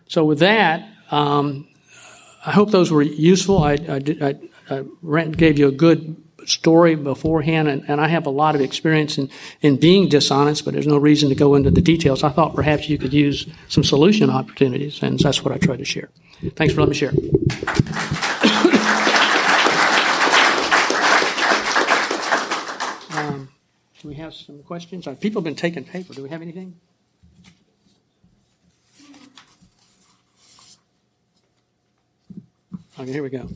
[0.07, 1.67] So with that, um,
[2.45, 3.65] I hope those were useful.
[3.65, 8.31] I, I, I, I gave you a good story beforehand, and, and, I have a
[8.31, 9.31] lot of experience in,
[9.63, 12.23] in being dishonest, but there's no reason to go into the details.
[12.23, 15.85] I thought perhaps you could use some solution opportunities, and that's what I tried to
[15.85, 16.09] share.
[16.55, 17.11] Thanks for letting me share.
[23.19, 23.49] um,
[24.01, 25.07] do we have some questions?
[25.07, 26.15] Uh, people have been taking paper.
[26.15, 26.79] Do we have anything?
[32.99, 33.47] Okay, here we go.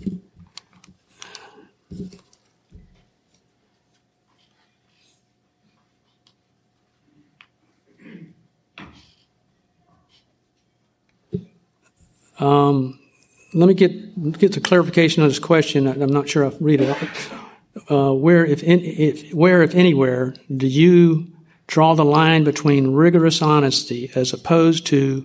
[12.40, 12.98] Um,
[13.52, 15.86] let me get get the clarification on this question.
[15.86, 16.96] I'm not sure I'll read it.
[17.88, 21.30] Uh, where, if, in, if where, if anywhere, do you
[21.66, 25.24] draw the line between rigorous honesty as opposed to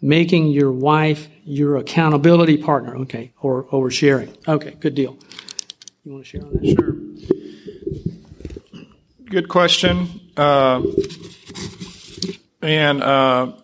[0.00, 2.96] making your wife your accountability partner?
[2.96, 4.36] Okay, or oversharing.
[4.48, 5.16] Okay, good deal.
[6.06, 6.64] You want to share on that?
[6.78, 6.92] Sure.
[9.28, 10.20] Good question.
[10.36, 10.82] Uh,
[12.62, 13.54] and uh,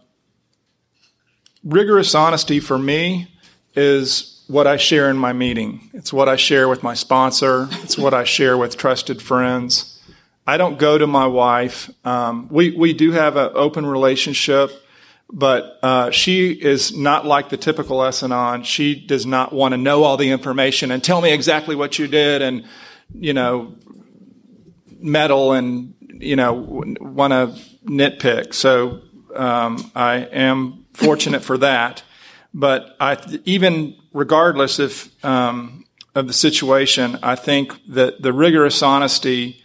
[1.63, 3.33] rigorous honesty for me
[3.77, 5.89] is what I share in my meeting.
[5.95, 7.69] It's what I share with my sponsor.
[7.85, 10.03] It's what I share with trusted friends.
[10.45, 11.93] I don't go to my wife.
[12.05, 14.73] Um, we we do have an open relationship,
[15.33, 18.65] but uh, she is not like the typical S-Anon.
[18.65, 22.07] She does not want to know all the information and tell me exactly what you
[22.07, 22.67] did, and
[23.15, 23.75] you know,
[25.01, 28.53] meddle and you know want to nitpick.
[28.53, 29.01] So
[29.35, 32.03] um, I am fortunate for that.
[32.55, 33.17] But I,
[33.47, 39.63] even regardless of, um, of the situation, I think that the rigorous honesty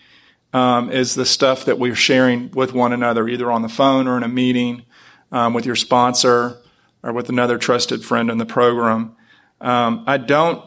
[0.54, 4.16] um, is the stuff that we're sharing with one another, either on the phone or
[4.16, 4.86] in a meeting
[5.32, 6.58] um, with your sponsor
[7.04, 9.16] or with another trusted friend in the program.
[9.62, 10.64] Um, I don't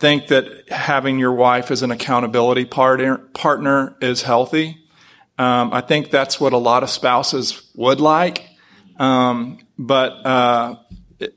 [0.00, 4.78] think that having your wife as an accountability partner, partner is healthy.
[5.38, 8.48] Um, I think that's what a lot of spouses would like.
[8.98, 10.76] Um, but uh,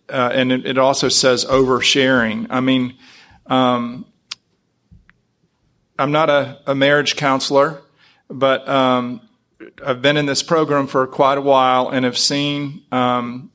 [0.10, 2.48] uh, and it, it, also says oversharing.
[2.50, 2.96] I mean,
[3.46, 4.06] um,
[5.98, 7.82] I'm not a, a, marriage counselor,
[8.30, 8.68] but
[9.86, 13.52] I've been in this program for quite a while and have seen um,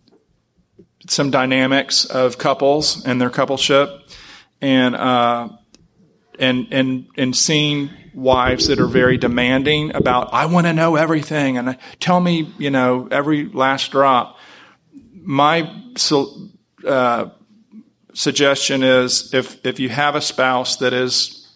[1.08, 4.00] some dynamics of couples and their coupleship,
[4.60, 5.48] and uh,
[6.38, 11.56] and and and seeing wives that are very demanding about I want to know everything
[11.56, 14.38] and tell me you know every last drop.
[15.12, 15.70] My
[16.86, 17.30] uh,
[18.14, 21.48] suggestion is if if you have a spouse that is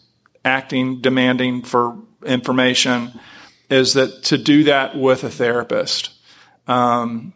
[0.44, 3.18] acting demanding for information,
[3.70, 6.10] is that to do that with a therapist.
[6.66, 7.32] Um,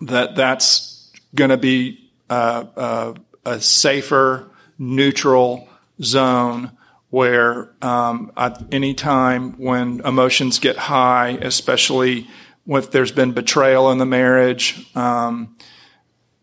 [0.00, 5.68] that that's going to be uh, uh, a safer, neutral
[6.02, 6.72] zone
[7.10, 12.28] where um, at any time when emotions get high, especially
[12.66, 15.56] if there's been betrayal in the marriage, um,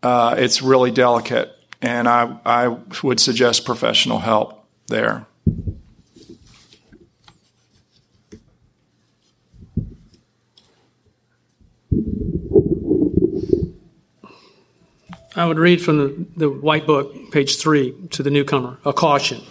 [0.02, 1.52] uh, it's really delicate.
[1.80, 2.68] And I, I
[3.02, 5.26] would suggest professional help there.
[15.36, 19.42] I would read from the, the White Book, page three, to the newcomer a caution.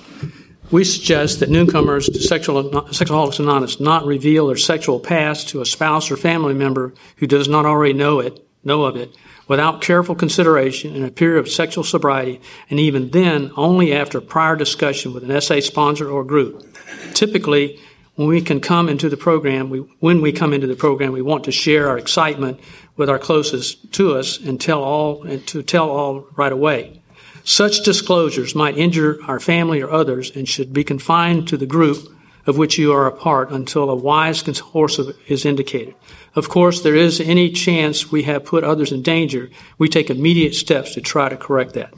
[0.71, 5.65] We suggest that newcomers to sexual, Sexaholics Anonymous not reveal their sexual past to a
[5.65, 9.15] spouse or family member who does not already know it, know of it,
[9.47, 14.55] without careful consideration in a period of sexual sobriety, and even then only after prior
[14.55, 16.65] discussion with an SA sponsor or group.
[17.13, 17.79] Typically,
[18.15, 21.21] when we can come into the program, we, when we come into the program, we
[21.21, 22.59] want to share our excitement
[22.97, 27.01] with our closest to us and tell all and to tell all right away.
[27.43, 32.11] Such disclosures might injure our family or others and should be confined to the group
[32.47, 35.95] of which you are a part until a wise course is indicated.
[36.35, 40.53] Of course, there is any chance we have put others in danger, we take immediate
[40.53, 41.93] steps to try to correct that.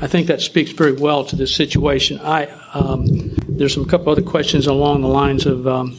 [0.00, 2.20] I think that speaks very well to this situation.
[2.20, 3.06] I um,
[3.48, 5.66] there's some couple other questions along the lines of.
[5.66, 5.96] Um,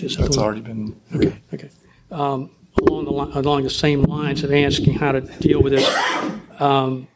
[0.00, 1.00] That's already been.
[1.14, 1.36] Okay.
[1.52, 1.70] Okay.
[2.12, 6.60] Um, along the along the same lines of asking how to deal with this.
[6.60, 7.08] Um,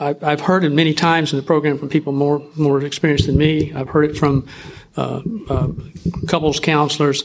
[0.00, 3.72] I've heard it many times in the program from people more more experienced than me.
[3.72, 4.46] I've heard it from
[4.96, 5.68] uh, uh,
[6.26, 7.24] couples counselors.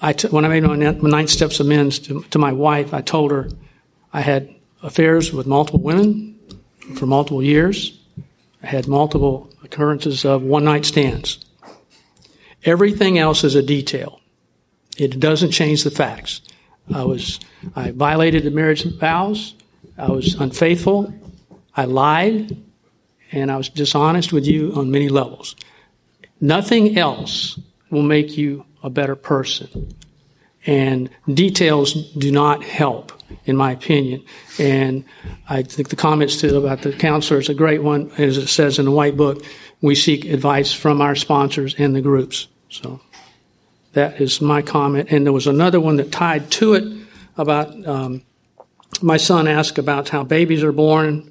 [0.00, 3.30] I t- when I made my nine steps amends to, to my wife, I told
[3.30, 3.48] her
[4.12, 6.38] I had affairs with multiple women
[6.96, 7.98] for multiple years.
[8.62, 11.44] I had multiple occurrences of one night stands.
[12.64, 14.20] Everything else is a detail.
[14.98, 16.40] It doesn't change the facts.
[16.92, 17.40] I was,
[17.74, 19.54] I violated the marriage vows.
[19.96, 21.12] I was unfaithful.
[21.76, 22.56] I lied.
[23.32, 25.56] And I was dishonest with you on many levels.
[26.40, 27.58] Nothing else
[27.90, 29.94] will make you a better person.
[30.66, 33.12] And details do not help,
[33.44, 34.24] in my opinion.
[34.58, 35.04] And
[35.48, 38.10] I think the comments to, about the counselor is a great one.
[38.18, 39.44] As it says in the white book,
[39.80, 42.48] we seek advice from our sponsors and the groups.
[42.70, 43.00] So
[43.94, 45.10] that is my comment.
[45.10, 46.84] And there was another one that tied to it
[47.36, 48.22] about um,
[49.02, 51.30] my son asked about how babies are born.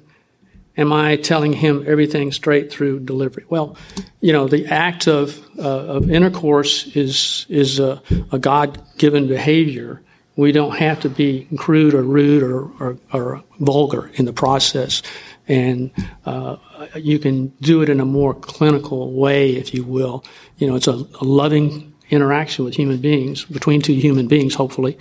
[0.76, 3.44] Am I telling him everything straight through delivery?
[3.48, 3.76] Well,
[4.20, 10.02] you know, the act of, uh, of intercourse is, is a, a God given behavior.
[10.36, 15.02] We don't have to be crude or rude or, or, or vulgar in the process.
[15.46, 15.92] And
[16.26, 16.56] uh,
[16.96, 20.24] you can do it in a more clinical way, if you will.
[20.58, 24.96] You know, it's a, a loving interaction with human beings, between two human beings, hopefully.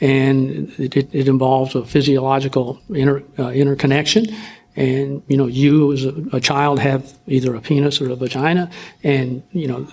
[0.00, 4.26] And it, it involves a physiological inter, uh, interconnection.
[4.74, 8.70] And, you know, you as a, a, child have either a penis or a vagina.
[9.04, 9.86] And, you know,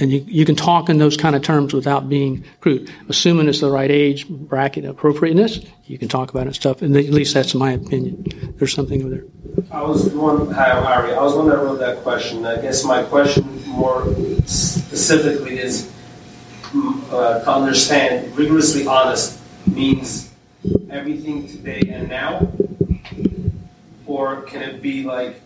[0.00, 2.90] and you, you can talk in those kind of terms without being crude.
[3.08, 6.82] Assuming it's the right age, bracket, appropriateness, you can talk about it and stuff.
[6.82, 8.26] And at least that's my opinion.
[8.58, 9.24] There's something over there.
[9.70, 11.14] I was the one, hi, Harry.
[11.14, 12.44] I was one that wrote that question.
[12.44, 14.04] I guess my question more
[14.46, 15.92] specifically is
[17.10, 20.32] uh, to understand rigorously honest means
[20.90, 22.52] everything today and now?
[24.06, 25.40] Or can it be like,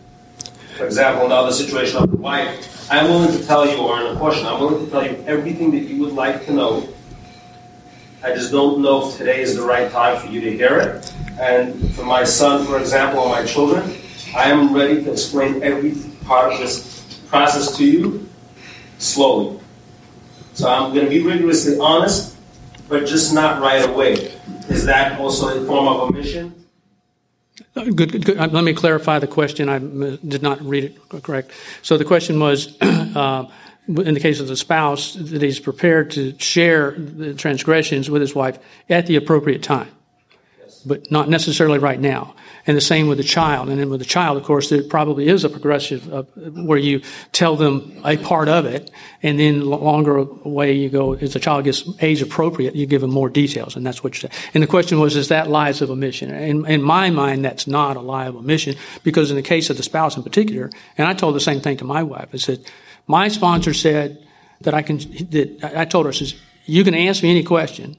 [0.77, 4.15] for example, now the situation of the wife, I'm willing to tell you, or in
[4.15, 6.87] a question, I'm willing to tell you everything that you would like to know.
[8.23, 11.13] I just don't know if today is the right time for you to hear it.
[11.39, 13.95] And for my son, for example, or my children,
[14.35, 18.29] I am ready to explain every part of this process to you
[18.97, 19.58] slowly.
[20.59, 22.35] So I'm going to be rigorously honest,
[22.89, 24.33] but just not right away.
[24.67, 26.53] Is that also a form of omission?
[27.77, 28.37] Uh, good, good, good.
[28.37, 29.69] Let me clarify the question.
[29.69, 31.51] I uh, did not read it correct.
[31.81, 33.45] So the question was, uh,
[33.87, 38.35] in the case of the spouse, that he's prepared to share the transgressions with his
[38.35, 39.87] wife at the appropriate time,
[40.59, 40.83] yes.
[40.85, 42.35] but not necessarily right now
[42.67, 43.69] and the same with the child.
[43.69, 46.23] And then with the child, of course, there probably is a progressive uh,
[46.63, 48.91] where you tell them a part of it,
[49.23, 53.11] and then longer away you go as the child gets age appropriate, you give them
[53.11, 54.35] more details, and that's what you say.
[54.53, 56.33] And the question was, is that lies of omission?
[56.33, 59.77] In, in my mind, that's not a lie of omission because in the case of
[59.77, 62.29] the spouse in particular, and I told the same thing to my wife.
[62.33, 62.65] I said,
[63.07, 64.25] my sponsor said
[64.61, 64.97] that I can.
[64.97, 67.97] That I told her, says, you can ask me any question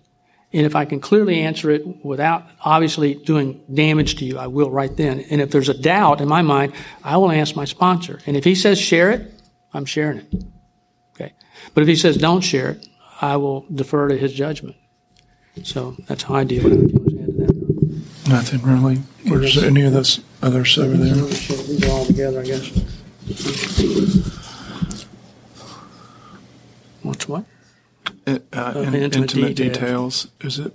[0.52, 4.70] and if I can clearly answer it without obviously doing damage to you, I will
[4.70, 5.20] right then.
[5.30, 6.72] And if there's a doubt in my mind,
[7.04, 8.18] I will ask my sponsor.
[8.26, 9.32] And if he says share it,
[9.72, 10.34] I'm sharing it.
[11.14, 11.34] Okay.
[11.72, 12.88] But if he says don't share it,
[13.20, 14.76] I will defer to his judgment.
[15.62, 18.28] So that's how I deal with it.
[18.28, 19.02] Nothing really.
[19.64, 21.14] Any of those others over there.
[21.14, 22.66] These are all together, I guess.
[27.02, 27.44] What's what?
[28.26, 28.38] Uh,
[28.76, 30.24] in, intimate, intimate details.
[30.24, 30.28] details.
[30.40, 30.74] Is it?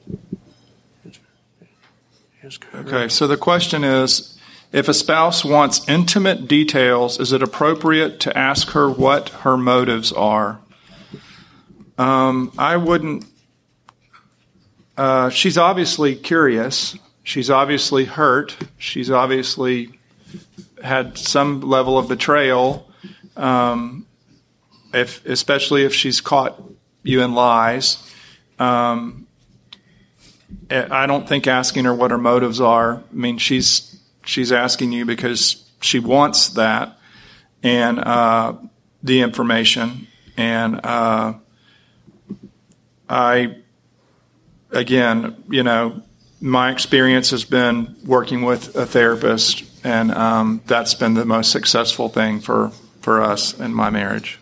[2.75, 4.37] Okay, so the question is
[4.71, 10.11] if a spouse wants intimate details, is it appropriate to ask her what her motives
[10.11, 10.59] are?
[11.97, 13.25] Um, I wouldn't.
[14.97, 16.97] uh, she's obviously curious.
[17.23, 18.55] She's obviously hurt.
[18.77, 19.97] She's obviously
[20.83, 22.87] had some level of betrayal,
[23.35, 24.05] um,
[24.93, 26.61] if, especially if she's caught
[27.05, 28.11] you in lies.
[28.59, 29.27] Um,
[30.69, 32.95] I don't think asking her what her motives are.
[32.95, 36.97] I mean, she's she's asking you because she wants that
[37.63, 38.53] and uh,
[39.03, 40.07] the information.
[40.37, 41.35] And uh,
[43.07, 43.57] I,
[44.71, 46.01] again, you know,
[46.41, 52.09] my experience has been working with a therapist, and um, that's been the most successful
[52.09, 54.39] thing for for us in my marriage.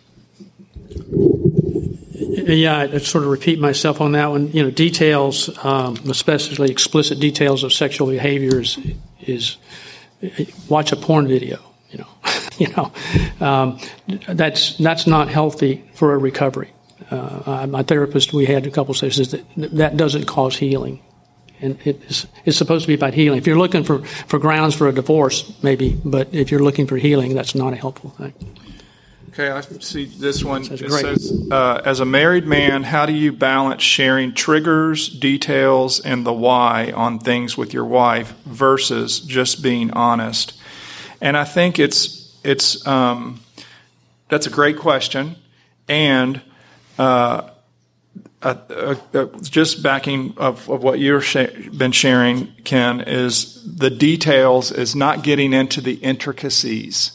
[2.46, 4.52] Yeah, I sort of repeat myself on that one.
[4.52, 8.78] You know, details, um, especially explicit details of sexual behaviors,
[9.20, 9.56] is,
[10.68, 11.58] watch a porn video.
[11.90, 12.08] You know,
[12.58, 12.92] you know,
[13.40, 13.78] um,
[14.28, 16.70] that's that's not healthy for a recovery.
[17.10, 21.00] Uh, my therapist, we had a couple sessions that that doesn't cause healing,
[21.60, 23.38] and it's it's supposed to be about healing.
[23.38, 26.98] If you're looking for for grounds for a divorce, maybe, but if you're looking for
[26.98, 28.34] healing, that's not a helpful thing.
[29.36, 30.62] Okay, I see this one.
[30.62, 36.24] It says, uh, as a married man, how do you balance sharing triggers, details, and
[36.24, 40.56] the why on things with your wife versus just being honest?
[41.20, 43.40] And I think it's it's um,
[44.28, 45.34] that's a great question,
[45.88, 46.40] and
[46.96, 47.50] uh,
[48.40, 54.94] uh, just backing of, of what you've sh- been sharing, Ken, is the details is
[54.94, 57.13] not getting into the intricacies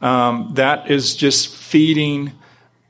[0.00, 2.32] um, that is just feeding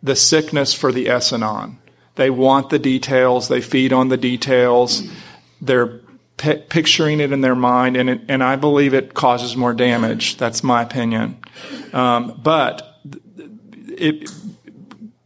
[0.02, 1.78] the sickness for the S-anon.
[2.16, 3.48] They want the details.
[3.48, 5.02] They feed on the details.
[5.60, 6.00] They're
[6.36, 10.36] p- picturing it in their mind, and it, and I believe it causes more damage.
[10.36, 11.38] That's my opinion.
[11.92, 13.00] Um, but
[13.88, 14.30] it,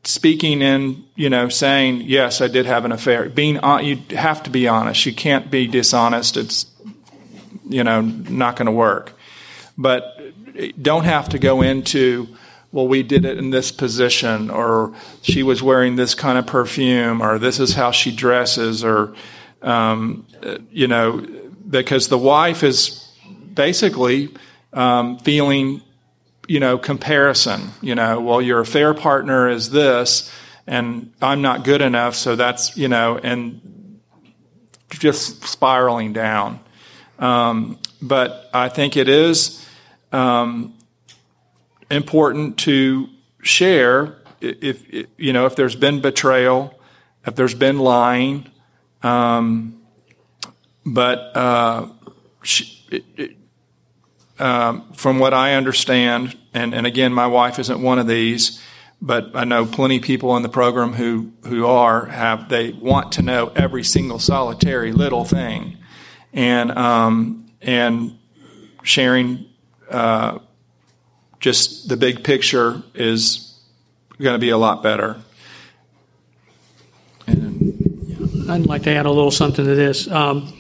[0.05, 3.28] speaking in you know saying yes, I did have an affair.
[3.28, 5.07] Being on, you have to be honest.
[5.07, 6.37] You can't be dishonest.
[6.37, 6.66] It's
[7.68, 9.12] you know not going to work.
[9.78, 10.22] But
[10.80, 12.28] don't have to go into,
[12.72, 17.22] well, we did it in this position, or she was wearing this kind of perfume,
[17.22, 19.14] or this is how she dresses, or,
[19.62, 20.26] um,
[20.70, 21.26] you know,
[21.68, 23.09] because the wife is
[23.55, 24.34] basically
[24.72, 25.82] um, feeling,
[26.48, 27.70] you know, comparison.
[27.80, 30.32] You know, well, your affair partner is this,
[30.66, 33.98] and I'm not good enough, so that's, you know, and
[34.90, 36.61] just spiraling down.
[37.18, 39.61] Um, but I think it is
[40.12, 40.74] um,
[41.90, 43.08] important to
[43.42, 46.78] share if, if, you know if there's been betrayal,
[47.26, 48.50] if there's been lying.
[49.02, 49.80] Um,
[50.84, 51.88] but uh,
[52.42, 53.36] she, it, it,
[54.38, 58.60] um, from what I understand, and, and again, my wife isn't one of these,
[59.00, 63.12] but I know plenty of people in the program who who are have they want
[63.12, 65.78] to know every single solitary little thing,
[66.32, 68.18] and um, and
[68.82, 69.46] sharing
[69.93, 70.38] uh,
[71.40, 73.61] just the big picture is
[74.20, 75.20] going to be a lot better.
[77.26, 80.11] And, I'd like to add a little something to this.
[80.11, 80.53] Um,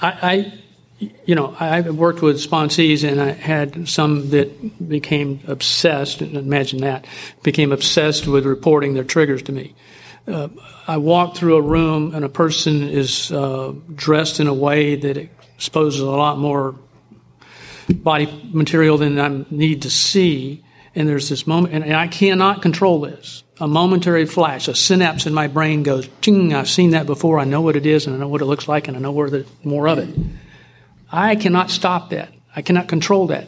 [0.00, 0.52] I, I,
[1.24, 6.22] you know, I've worked with sponsees, and I had some that became obsessed.
[6.22, 7.06] Imagine that
[7.42, 9.74] became obsessed with reporting their triggers to me.
[10.26, 10.48] Uh,
[10.88, 15.16] I walk through a room, and a person is uh, dressed in a way that
[15.16, 16.74] exposes a lot more
[17.88, 20.62] body material than I need to see.
[20.94, 23.44] And there's this moment, and I cannot control this.
[23.60, 27.38] A momentary flash, a synapse in my brain goes, ching, I've seen that before.
[27.38, 29.12] I know what it is, and I know what it looks like, and I know
[29.12, 30.08] where the more of it.
[31.12, 32.32] I cannot stop that.
[32.54, 33.46] I cannot control that.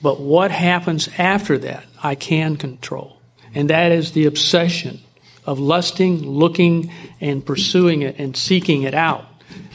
[0.00, 3.20] But what happens after that, I can control.
[3.54, 5.00] And that is the obsession
[5.44, 9.26] of lusting, looking, and pursuing it and seeking it out.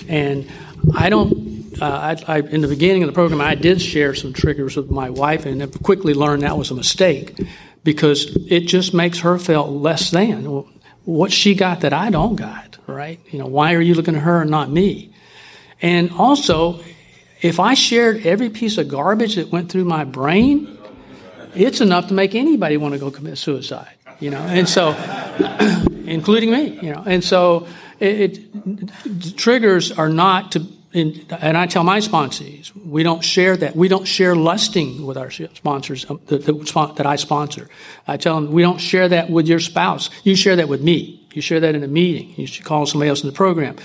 [0.07, 0.49] And
[0.95, 4.33] I don't uh, I, I, in the beginning of the program, I did share some
[4.33, 7.39] triggers with my wife, and quickly learned that was a mistake
[7.83, 10.45] because it just makes her feel less than.
[11.05, 13.19] What she got that I don't got, right?
[13.31, 15.13] You know, why are you looking at her and not me?
[15.81, 16.79] And also,
[17.41, 20.77] if I shared every piece of garbage that went through my brain,
[21.53, 24.39] it's enough to make anybody want to go commit suicide, you know.
[24.39, 24.95] And so,
[26.05, 27.03] including me, you know.
[27.05, 27.67] And so,
[27.99, 33.57] it, it triggers are not to and, and I tell my sponsees, we don't share
[33.57, 33.75] that.
[33.75, 37.67] We don't share lusting with our sponsors um, that, I sponsor.
[38.07, 40.09] I tell them, we don't share that with your spouse.
[40.23, 41.27] You share that with me.
[41.33, 42.33] You share that in a meeting.
[42.37, 43.77] You should call somebody else in the program.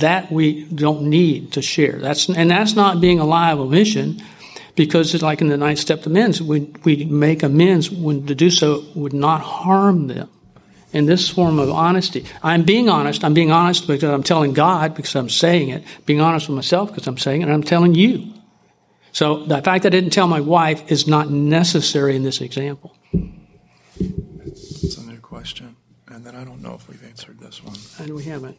[0.00, 1.98] That we don't need to share.
[1.98, 4.20] That's, and that's not being a lie of omission
[4.76, 8.34] because it's like in the ninth step to amends, we, we make amends when to
[8.34, 10.30] do so would not harm them.
[10.92, 12.24] In this form of honesty.
[12.42, 13.24] I'm being honest.
[13.24, 15.84] I'm being honest because I'm telling God because I'm saying it.
[16.06, 17.44] Being honest with myself because I'm saying it.
[17.44, 18.32] And I'm telling you.
[19.12, 22.96] So the fact that I didn't tell my wife is not necessary in this example.
[23.98, 25.76] It's a new question.
[26.08, 27.76] And then I don't know if we've answered this one.
[27.98, 28.58] And we haven't.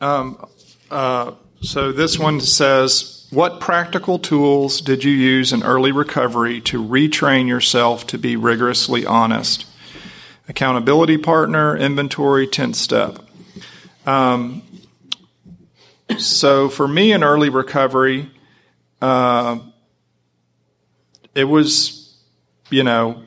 [0.00, 0.46] Um,
[0.90, 1.32] uh,
[1.62, 7.46] so this one says, What practical tools did you use in early recovery to retrain
[7.46, 9.66] yourself to be rigorously honest?
[10.50, 13.20] Accountability partner, inventory, 10 step.
[14.04, 14.62] Um,
[16.18, 18.28] so for me in early recovery,
[19.00, 19.60] uh,
[21.36, 22.18] it was,
[22.68, 23.22] you know,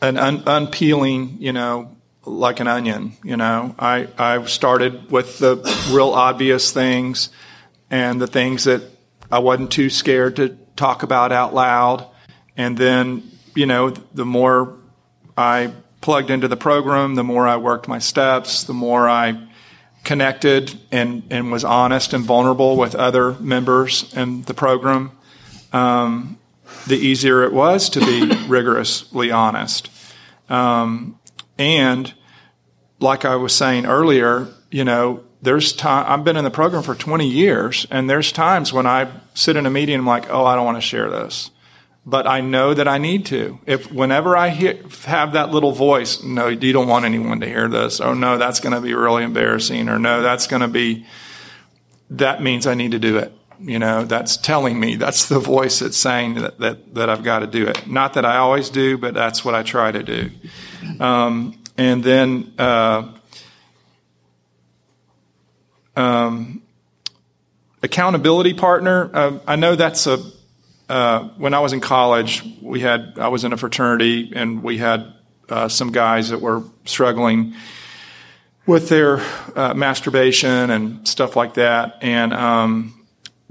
[0.00, 3.14] an un- unpeeling, you know, like an onion.
[3.24, 5.56] You know, I I started with the
[5.90, 7.30] real obvious things
[7.90, 8.82] and the things that
[9.28, 12.06] I wasn't too scared to talk about out loud,
[12.56, 14.76] and then you know, the more
[15.40, 19.48] I plugged into the program, the more I worked my steps, the more I
[20.04, 25.12] connected and, and was honest and vulnerable with other members in the program,
[25.72, 26.38] um,
[26.86, 29.90] the easier it was to be rigorously honest.
[30.48, 31.18] Um,
[31.58, 32.12] and
[32.98, 36.94] like I was saying earlier, you know, there's time, I've been in the program for
[36.94, 40.44] 20 years, and there's times when I sit in a meeting and I'm like, oh,
[40.44, 41.50] I don't want to share this.
[42.06, 43.60] But I know that I need to.
[43.66, 47.68] If whenever I hear, have that little voice, no, you don't want anyone to hear
[47.68, 48.00] this.
[48.00, 49.88] Oh, no, that's going to be really embarrassing.
[49.88, 51.04] Or no, that's going to be,
[52.08, 53.32] that means I need to do it.
[53.60, 57.40] You know, that's telling me, that's the voice that's saying that, that, that I've got
[57.40, 57.86] to do it.
[57.86, 60.30] Not that I always do, but that's what I try to do.
[60.98, 63.12] Um, and then uh,
[65.94, 66.62] um,
[67.82, 69.10] accountability partner.
[69.12, 70.18] Uh, I know that's a.
[70.90, 74.78] Uh, when I was in college, we had I was in a fraternity, and we
[74.78, 75.14] had
[75.48, 77.54] uh, some guys that were struggling
[78.66, 79.20] with their
[79.54, 82.34] uh, masturbation and stuff like that, and.
[82.34, 82.96] Um,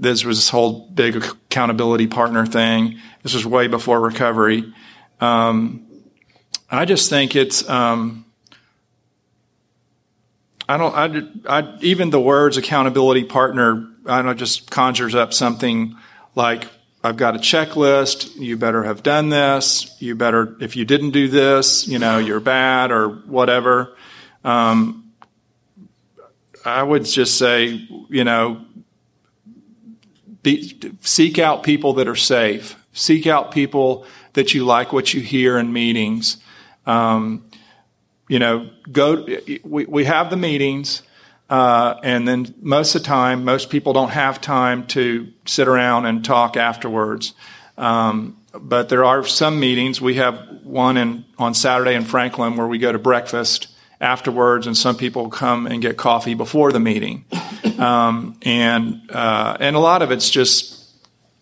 [0.00, 2.98] this was this whole big accountability partner thing.
[3.22, 4.72] This was way before recovery.
[5.20, 5.86] Um,
[6.70, 7.68] I just think it's.
[7.68, 8.24] Um,
[10.66, 11.46] I don't.
[11.46, 13.90] I, I, even the words accountability partner.
[14.06, 14.34] I don't know.
[14.34, 15.96] Just conjures up something
[16.34, 16.66] like
[17.02, 18.36] I've got a checklist.
[18.36, 19.96] You better have done this.
[20.00, 20.56] You better.
[20.60, 23.96] If you didn't do this, you know you're bad or whatever.
[24.44, 25.12] Um,
[26.64, 28.64] I would just say, you know,
[30.42, 32.76] be, seek out people that are safe.
[32.92, 36.36] Seek out people that you like what you hear in meetings.
[36.86, 37.44] Um,
[38.28, 39.26] you know, go.
[39.64, 41.02] We we have the meetings,
[41.50, 46.06] uh, and then most of the time, most people don't have time to sit around
[46.06, 47.34] and talk afterwards.
[47.76, 50.00] Um, but there are some meetings.
[50.00, 53.66] We have one in on Saturday in Franklin where we go to breakfast
[54.00, 57.24] afterwards, and some people come and get coffee before the meeting.
[57.78, 60.80] Um, and uh, and a lot of it's just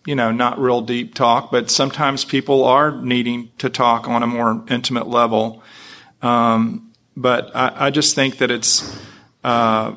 [0.05, 4.27] you know, not real deep talk, but sometimes people are needing to talk on a
[4.27, 5.61] more intimate level.
[6.21, 8.97] Um, but I, I, just think that it's
[9.43, 9.95] uh,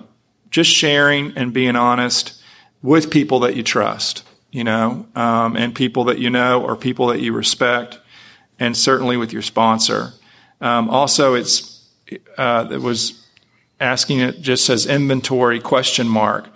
[0.51, 2.43] just sharing and being honest
[2.82, 7.09] with people that you trust, you know, um, and people that you know or people
[7.09, 7.99] that you respect,
[8.59, 10.12] and certainly with your sponsor.
[10.61, 11.88] Um, also, it's
[12.36, 13.26] uh, it was
[13.80, 16.49] asking it just says inventory question mark.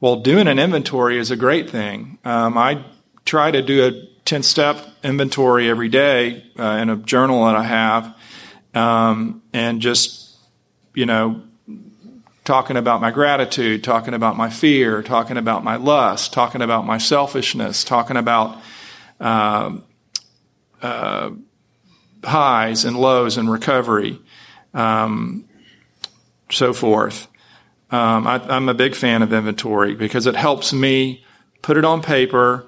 [0.00, 2.18] Well, doing an inventory is a great thing.
[2.24, 2.84] Um, I
[3.24, 7.62] try to do a 10 step inventory every day uh, in a journal that I
[7.62, 8.14] have
[8.74, 10.36] um, and just,
[10.94, 11.42] you know,
[12.44, 16.98] talking about my gratitude, talking about my fear, talking about my lust, talking about my
[16.98, 18.60] selfishness, talking about
[19.18, 19.76] uh,
[20.82, 21.30] uh,
[22.22, 24.20] highs and lows and recovery,
[24.74, 25.44] um,
[26.50, 27.28] so forth.
[27.90, 31.24] Um, I, I'm a big fan of inventory because it helps me
[31.62, 32.66] put it on paper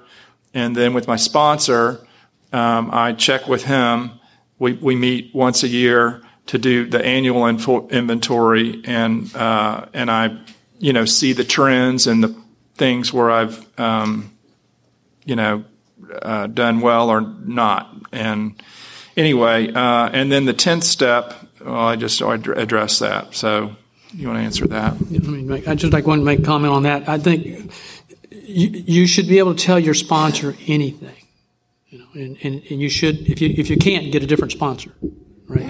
[0.53, 2.05] and then with my sponsor,
[2.51, 4.19] um, I check with him.
[4.57, 10.09] We, we meet once a year to do the annual info- inventory, and uh, and
[10.09, 10.37] I,
[10.79, 12.35] you know, see the trends and the
[12.75, 14.31] things where I've, um,
[15.25, 15.63] you know,
[16.21, 17.93] uh, done well or not.
[18.11, 18.61] And
[19.15, 21.33] anyway, uh, and then the tenth step,
[21.63, 23.35] well, I just address that.
[23.35, 23.75] So
[24.13, 24.93] you want to answer that?
[24.93, 27.09] I mean, I just like want to make comment on that.
[27.09, 27.71] I think
[28.31, 31.15] you, you should be able to tell your sponsor anything.
[31.89, 34.51] You know, and, and, and you should, if you, if you can't, get a different
[34.51, 34.91] sponsor,
[35.47, 35.65] right?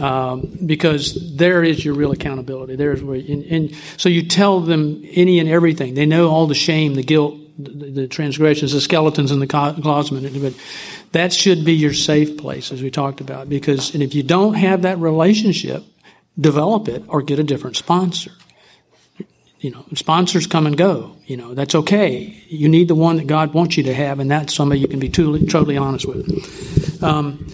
[0.00, 2.76] Um, because there is your real accountability.
[2.76, 5.94] There's where, and, and so you tell them any and everything.
[5.94, 10.42] They know all the shame, the guilt, the, the transgressions, the skeletons in the closet.
[10.42, 10.54] But
[11.12, 13.48] that should be your safe place, as we talked about.
[13.48, 15.82] Because, and if you don't have that relationship,
[16.38, 18.32] develop it or get a different sponsor.
[19.58, 21.16] You know, sponsors come and go.
[21.24, 22.42] You know, that's okay.
[22.48, 25.00] You need the one that God wants you to have, and that's somebody you can
[25.00, 27.02] be totally, totally honest with.
[27.02, 27.46] Um,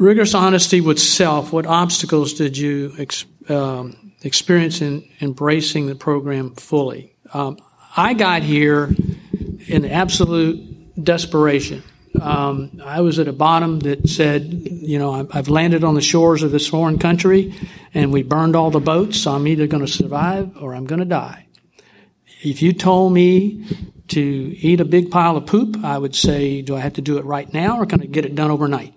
[0.00, 1.52] rigorous honesty with self.
[1.52, 7.14] What obstacles did you ex- um, experience in embracing the program fully?
[7.32, 7.58] Um,
[7.96, 8.94] I got here
[9.66, 11.82] in absolute desperation.
[12.20, 16.42] Um, I was at a bottom that said, you know, I've landed on the shores
[16.42, 17.54] of this foreign country
[17.94, 20.98] and we burned all the boats, so I'm either going to survive or I'm going
[20.98, 21.46] to die.
[22.42, 23.64] If you told me
[24.08, 27.18] to eat a big pile of poop, I would say, do I have to do
[27.18, 28.94] it right now or can I get it done overnight?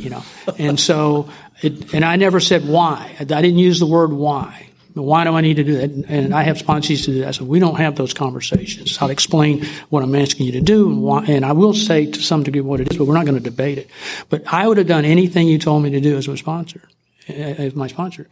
[0.00, 0.22] You know,
[0.58, 1.28] and so,
[1.62, 3.14] it, and I never said why.
[3.18, 4.70] I didn't use the word why.
[4.94, 5.90] Why do I need to do that?
[6.08, 7.34] And I have sponsees to do that.
[7.34, 8.98] So we don't have those conversations.
[9.00, 12.20] I'll explain what I'm asking you to do and why, and I will say to
[12.20, 13.88] some degree what it is, but we're not going to debate it.
[14.28, 16.82] But I would have done anything you told me to do as a sponsor,
[17.28, 18.26] as my sponsor.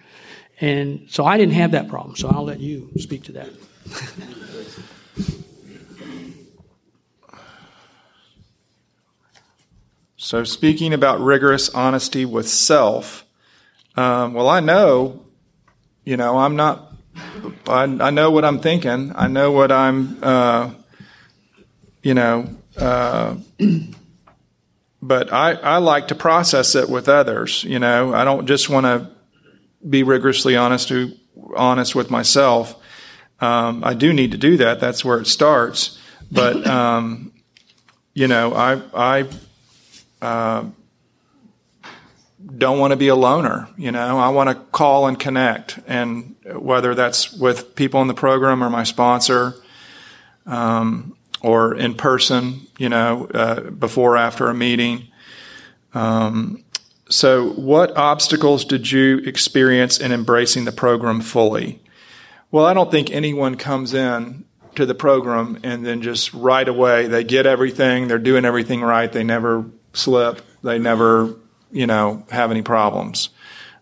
[0.60, 2.16] And so I didn't have that problem.
[2.16, 3.50] So I'll let you speak to that.
[10.28, 13.24] so speaking about rigorous honesty with self,
[13.96, 15.24] um, well, I know
[16.08, 16.90] you know, I'm not,
[17.66, 19.12] I, I know what I'm thinking.
[19.14, 20.70] I know what I'm, uh,
[22.02, 22.48] you know,
[22.78, 23.36] uh,
[25.02, 27.62] but I, I like to process it with others.
[27.62, 29.10] You know, I don't just want to
[29.86, 31.12] be rigorously honest to,
[31.54, 32.74] honest with myself.
[33.38, 34.80] Um, I do need to do that.
[34.80, 36.00] That's where it starts.
[36.32, 37.34] But, um,
[38.14, 39.28] you know, I, I,
[42.56, 43.68] don't want to be a loner.
[43.76, 48.14] You know, I want to call and connect, and whether that's with people in the
[48.14, 49.54] program or my sponsor,
[50.46, 55.08] um, or in person, you know, uh, before after a meeting.
[55.94, 56.64] Um,
[57.08, 61.80] so, what obstacles did you experience in embracing the program fully?
[62.50, 64.44] Well, I don't think anyone comes in
[64.74, 69.10] to the program and then just right away they get everything, they're doing everything right,
[69.10, 71.36] they never slip, they never
[71.70, 73.30] you know, have any problems.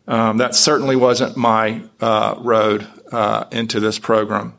[0.09, 4.55] Um, that certainly wasn't my uh, road uh, into this program.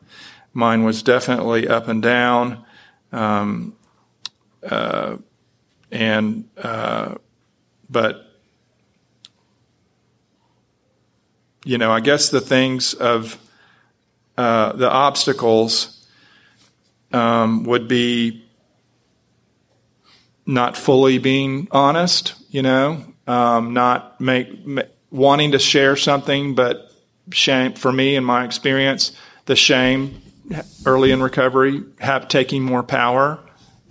[0.54, 2.66] Mine was definitely up and down,
[3.12, 3.76] um,
[4.64, 5.18] uh,
[5.92, 7.16] and uh,
[7.90, 8.24] but
[11.64, 13.38] you know, I guess the things of
[14.38, 16.08] uh, the obstacles
[17.14, 18.47] um, would be
[20.48, 24.48] not fully being honest, you know, um, not make,
[25.12, 26.92] wanting to share something, but
[27.32, 29.12] shame for me in my experience,
[29.46, 30.22] the shame
[30.86, 33.40] early in recovery, have taking more power,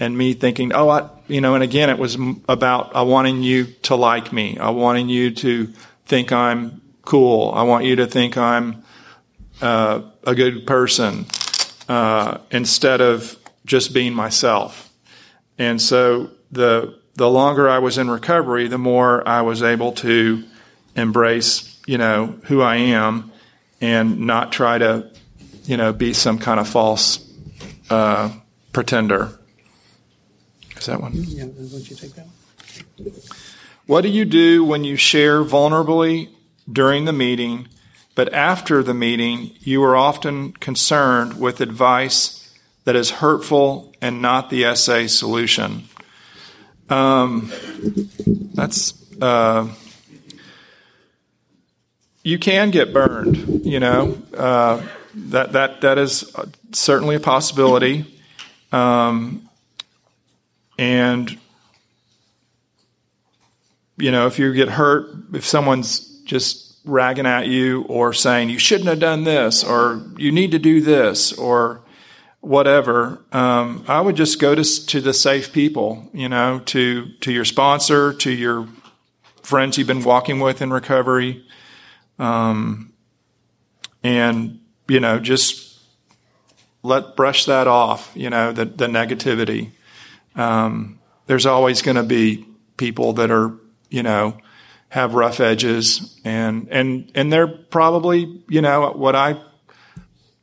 [0.01, 2.17] and me thinking, oh, I, you know, and again, it was
[2.49, 5.67] about I wanting you to like me, I wanting you to
[6.07, 8.83] think I'm cool, I want you to think I'm
[9.61, 11.27] uh, a good person,
[11.89, 13.37] uh, instead of
[13.67, 14.91] just being myself,
[15.59, 20.45] and so the the longer I was in recovery, the more I was able to
[20.95, 23.33] embrace, you know, who I am
[23.81, 25.11] and not try to,
[25.65, 27.27] you know, be some kind of false
[27.89, 28.31] uh,
[28.73, 29.39] pretender.
[30.77, 31.13] Is that one?
[31.15, 33.13] Yeah, would you take that one?
[33.87, 36.29] What do you do when you share vulnerably
[36.71, 37.69] during the meeting,
[38.15, 42.55] but after the meeting, you are often concerned with advice
[42.85, 45.85] that is hurtful and not the SA solution?
[46.89, 47.51] Um,
[48.55, 49.69] that's uh,
[52.23, 53.65] you can get burned.
[53.67, 56.35] You know uh, that that that is
[56.73, 58.21] certainly a possibility,
[58.73, 59.49] um,
[60.79, 61.39] and
[63.97, 68.59] you know if you get hurt, if someone's just ragging at you or saying you
[68.59, 71.81] shouldn't have done this or you need to do this or
[72.47, 77.33] whatever, um, I would just go to to the safe people, you know, to to
[77.33, 78.69] your sponsor, to your
[79.43, 81.45] friends you've been walking with in recovery,
[82.21, 82.93] um,
[84.05, 85.77] and you know, just
[86.85, 88.13] let brush that off.
[88.15, 89.73] You know, the the negativity.
[90.37, 93.55] Um, there's always going to be people that are,
[93.91, 94.39] you know,
[94.91, 99.43] have rough edges, and and and they're probably, you know, what I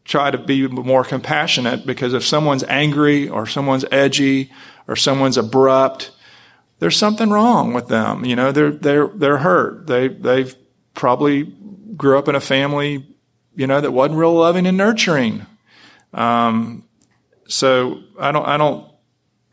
[0.06, 4.52] try to be more compassionate because if someone's angry or someone's edgy
[4.88, 6.12] or someone's abrupt,
[6.80, 8.26] there's something wrong with them.
[8.26, 9.88] You know, they're they're they're hurt.
[9.88, 10.56] They they've
[10.94, 11.44] probably
[11.96, 13.06] grew up in a family,
[13.56, 15.46] you know, that wasn't real loving and nurturing.
[16.14, 16.84] Um,
[17.48, 18.92] so I don't I don't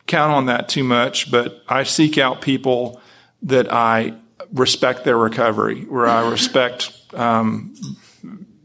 [0.07, 3.01] count on that too much, but I seek out people
[3.43, 4.15] that I
[4.53, 7.75] respect their recovery, where I respect, um,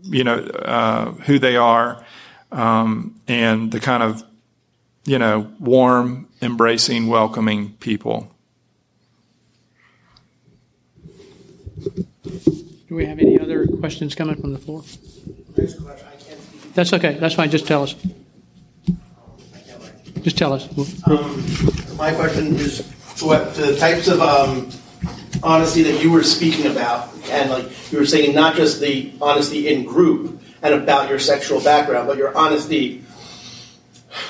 [0.10, 2.04] you know, uh, who they are,
[2.52, 4.24] um, and the kind of,
[5.06, 8.32] you know, warm, embracing, welcoming people.
[12.88, 14.84] Do we have any other questions coming from the floor?
[16.74, 17.18] That's okay.
[17.20, 17.50] That's fine.
[17.50, 17.96] Just tell us.
[20.22, 20.68] Just tell us.
[21.08, 22.82] Um, my question is
[23.22, 24.70] what the types of um,
[25.44, 29.68] honesty that you were speaking about, and like you were saying, not just the honesty
[29.68, 33.04] in group and about your sexual background, but your honesty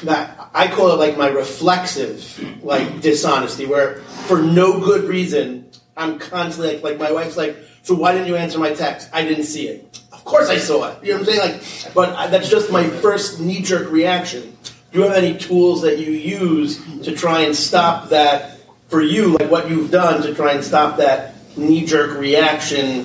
[0.03, 3.97] that I call it like my reflexive like dishonesty, where
[4.27, 8.35] for no good reason I'm constantly like, like my wife's like, so why didn't you
[8.35, 9.09] answer my text?
[9.13, 10.01] I didn't see it.
[10.11, 11.03] Of course I saw it.
[11.03, 11.51] You know what I'm saying?
[11.51, 14.57] Like, but I, that's just my first knee jerk reaction.
[14.91, 18.54] Do you have any tools that you use to try and stop that
[18.87, 23.03] for you, like what you've done to try and stop that knee jerk reaction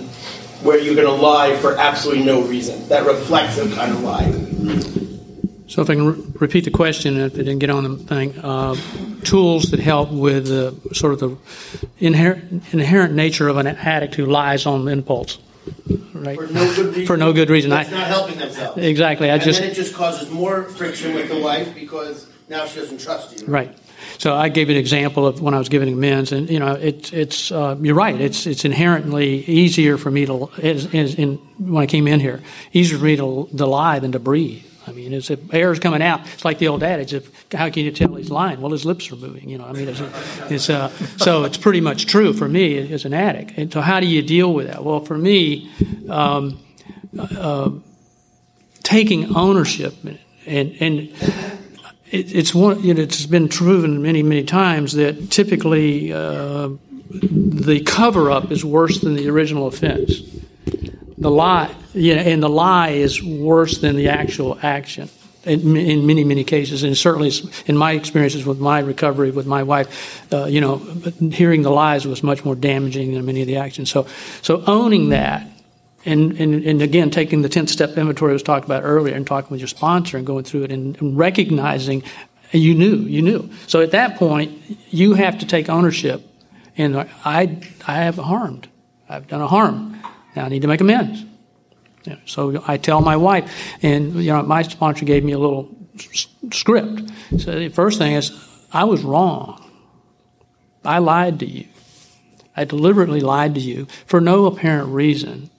[0.62, 2.87] where you're going to lie for absolutely no reason?
[2.89, 4.31] That reflexive kind of lie.
[5.68, 8.37] So, if I can re- repeat the question, if I didn't get on the thing,
[8.41, 8.74] uh,
[9.22, 11.37] tools that help with the sort of the
[12.01, 15.39] inherent, inherent nature of an addict who lies on impulse,
[16.12, 16.37] right?
[16.37, 17.07] For no good reason.
[17.07, 17.70] For no good reason.
[17.70, 18.78] That's I- not helping themselves.
[18.83, 19.31] Exactly.
[19.31, 22.81] I and just then it just causes more friction with the wife because now she
[22.81, 23.47] doesn't trust you.
[23.47, 23.72] Right.
[24.20, 27.10] So I gave an example of when I was giving amends, and you know, it's
[27.10, 28.20] it's uh, you're right.
[28.20, 32.42] It's it's inherently easier for me to is, is in when I came in here,
[32.74, 34.62] easier for me to, to lie than to breathe.
[34.86, 36.20] I mean, it's if air is coming out.
[36.34, 38.60] It's like the old adage: "If how can you tell he's lying?
[38.60, 39.48] Well, his lips are moving.
[39.48, 40.02] You know, I mean, it's,
[40.50, 43.56] it's uh, so it's pretty much true for me as an addict.
[43.56, 44.84] And so, how do you deal with that?
[44.84, 45.70] Well, for me.
[46.10, 46.60] Um,
[47.18, 47.70] uh,
[48.82, 49.94] taking ownership
[50.46, 51.59] and and
[52.11, 56.70] it, it's one you know, it's been proven many many times that typically uh,
[57.11, 60.20] the cover up is worse than the original offense.
[61.18, 65.08] The lie, you know, and the lie is worse than the actual action.
[65.44, 67.32] In, in many many cases, and certainly
[67.64, 70.76] in my experiences with my recovery with my wife, uh, you know,
[71.32, 73.90] hearing the lies was much more damaging than many of the actions.
[73.90, 74.06] So,
[74.42, 75.46] so owning that
[76.05, 79.26] and, and, and again, taking the 10th step inventory I was talked about earlier and
[79.26, 82.03] talking with your sponsor and going through it and, and recognizing
[82.53, 83.51] you knew, you knew.
[83.66, 84.59] So at that point,
[84.90, 86.26] you have to take ownership.
[86.76, 88.68] And I, I have harmed.
[89.09, 90.01] I've done a harm.
[90.34, 91.24] Now I need to make amends.
[92.24, 96.28] So I tell my wife, and you know, my sponsor gave me a little s-
[96.53, 97.11] script.
[97.38, 98.32] So the first thing is,
[98.72, 99.62] I was wrong.
[100.84, 101.66] I lied to you.
[102.57, 105.51] I deliberately lied to you for no apparent reason.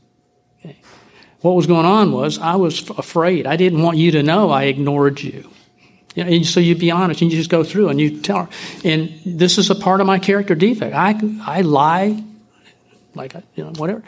[1.41, 3.47] What was going on was I was afraid.
[3.47, 5.49] I didn't want you to know I ignored you.
[6.15, 8.45] You know, and so you be honest and you just go through and you tell
[8.45, 8.49] her.
[8.83, 10.93] And this is a part of my character defect.
[10.93, 12.23] I, I lie,
[13.15, 14.03] like, you know, whatever.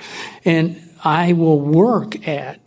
[0.45, 2.59] And I will work at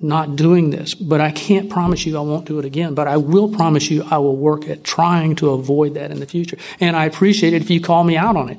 [0.00, 2.94] not doing this, but I can't promise you I won't do it again.
[2.94, 6.26] But I will promise you I will work at trying to avoid that in the
[6.26, 6.56] future.
[6.80, 8.58] And I appreciate it if you call me out on it.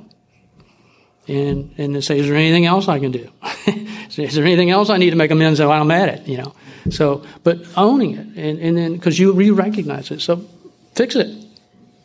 [1.30, 3.30] And, and then say, is there anything else I can do?
[4.18, 6.28] is there anything else I need to make amends while I'm at it?
[6.28, 6.56] You know,
[6.90, 10.44] so but owning it and, and then because you you recognize it, so
[10.96, 11.28] fix it.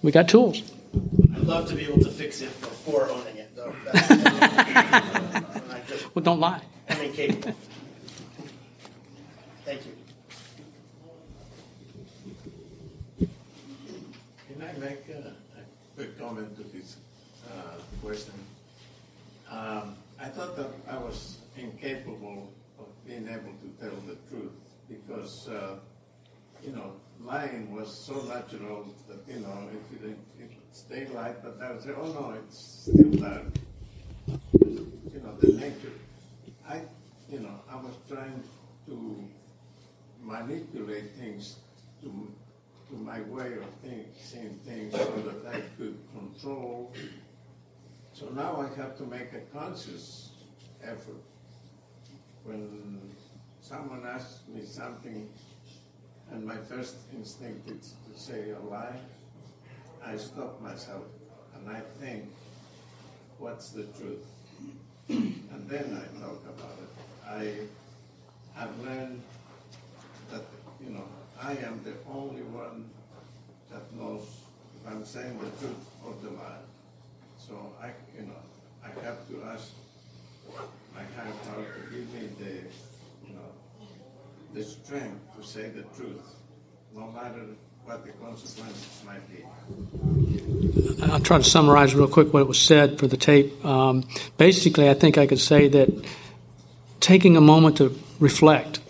[0.02, 0.62] We got tools.
[1.34, 3.74] I'd love to be able to fix it before owning it, though.
[3.86, 6.60] That's, I just Well, don't lie.
[6.88, 7.54] am incapable.
[9.64, 9.92] Thank you.
[14.48, 15.62] Can I make a, a
[15.96, 16.96] quick comment to this
[17.50, 18.34] uh, question?
[19.54, 24.50] Um, I thought that I was incapable of being able to tell the truth
[24.88, 25.76] because, uh,
[26.64, 31.56] you know, lying was so natural that, you know, if it, it it's daylight, but
[31.62, 33.44] I would say, oh no, it's still dark.
[34.26, 35.92] You know, the nature.
[36.68, 36.80] I,
[37.30, 38.42] you know, I was trying
[38.86, 39.24] to
[40.20, 41.56] manipulate things
[42.02, 42.32] to
[42.88, 46.92] to my way of think, seeing things so that I could control.
[48.14, 50.30] So now I have to make a conscious
[50.84, 51.20] effort.
[52.44, 53.10] When
[53.60, 55.28] someone asks me something
[56.30, 59.00] and my first instinct is to say a lie,
[60.06, 61.02] I stop myself
[61.56, 62.26] and I think,
[63.38, 64.24] what's the truth?
[65.08, 66.92] and then I talk about it.
[67.28, 69.22] I have learned
[70.30, 70.42] that,
[70.80, 71.08] you know,
[71.42, 72.88] I am the only one
[73.72, 74.22] that knows
[74.80, 76.62] if I'm saying the truth or the lie.
[77.46, 77.88] So I,
[78.18, 78.32] you know,
[78.82, 79.70] I have to ask
[80.94, 82.52] my higher power to give me the,
[83.26, 83.86] you know,
[84.54, 86.22] the strength to say the truth,
[86.94, 87.44] no matter
[87.84, 89.44] what the consequences might be.
[91.02, 93.62] I'll try to summarize real quick what was said for the tape.
[93.64, 95.90] Um, basically, I think I could say that
[97.00, 98.80] taking a moment to reflect,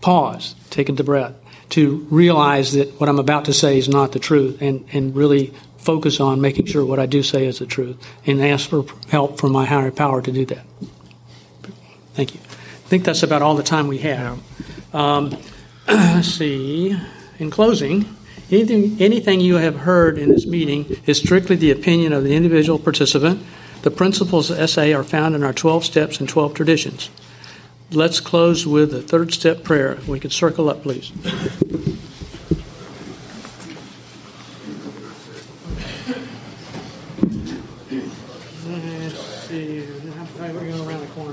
[0.00, 1.34] pause, take a deep breath,
[1.70, 5.52] to realize that what I'm about to say is not the truth, and, and really
[5.80, 9.38] focus on making sure what I do say is the truth, and ask for help
[9.38, 10.64] from my higher power to do that.
[12.14, 12.40] Thank you.
[12.40, 14.38] I think that's about all the time we have.
[14.94, 15.36] Um,
[15.88, 16.96] let's see.
[17.38, 18.04] In closing,
[18.50, 22.78] anything, anything you have heard in this meeting is strictly the opinion of the individual
[22.78, 23.42] participant.
[23.82, 27.10] The principles of SA are found in our 12 steps and 12 traditions.
[27.92, 29.98] Let's close with the third step prayer.
[30.06, 31.10] We could circle up, please.
[38.66, 39.18] Let's
[39.48, 39.86] see.
[40.38, 41.32] We're going around the corner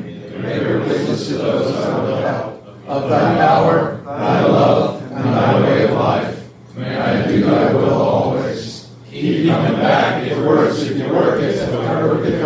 [0.41, 5.83] greater witness to those I wilt help, of thy power, thy love, and thy way
[5.83, 6.49] of life.
[6.75, 8.89] May I do thy will always.
[9.09, 10.25] Keep coming back.
[10.25, 10.81] It works.
[10.81, 12.25] If you work, it's a work.
[12.25, 12.41] If.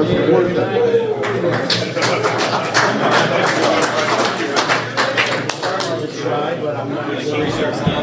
[6.22, 7.95] Try, but I'm not going to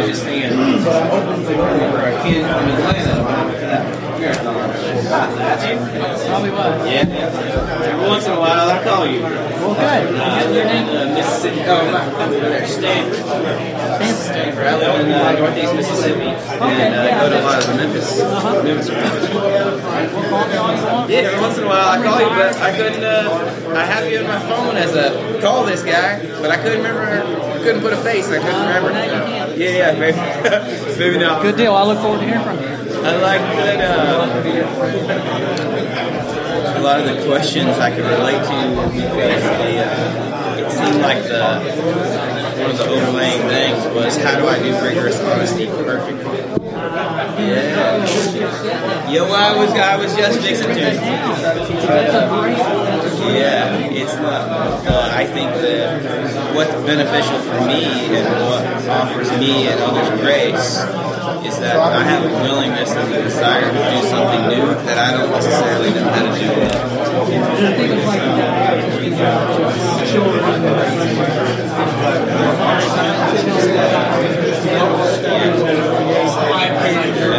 [0.00, 3.82] was just thinking, for a kid from Atlanta, when I went to that
[4.18, 4.54] marathon.
[6.28, 6.86] Probably was.
[6.86, 7.06] Yeah.
[7.08, 9.22] Every once in a while, I call you.
[9.22, 9.84] Well, good.
[9.84, 11.60] I live in uh, Mississippi.
[11.66, 13.24] Oh, not over there, Stanford.
[14.14, 14.66] Stanford.
[14.66, 18.18] I live in uh, Northeast Mississippi, and uh, go to a lot of the Memphis.
[18.64, 18.88] Memphis.
[21.08, 23.02] Yeah, every once in a while I call you, but I couldn't.
[23.02, 26.82] Uh, I have you on my phone as a call this guy, but I couldn't
[26.82, 27.37] remember.
[27.58, 28.28] I couldn't put a face.
[28.28, 28.92] I couldn't remember.
[29.58, 30.16] Yeah, yeah, maybe,
[30.98, 31.42] maybe not.
[31.42, 31.74] Good deal.
[31.74, 32.68] I look forward to hearing from you.
[32.68, 34.38] I like that uh,
[36.78, 41.24] a lot of the questions I could relate to because they, uh, it seemed like
[41.24, 41.58] the
[42.62, 46.38] one of the overlaying things was how do I do rigorous honesty perfectly?
[47.42, 49.10] Yeah.
[49.10, 50.88] Yo, I was I was just mixing to.
[53.34, 54.48] Yeah, it's not.
[54.86, 57.84] Uh, I think that what's beneficial for me
[58.16, 60.78] and what offers me and others grace
[61.44, 65.10] is that I have a willingness and a desire to do something new that I
[65.16, 66.48] don't necessarily know how to do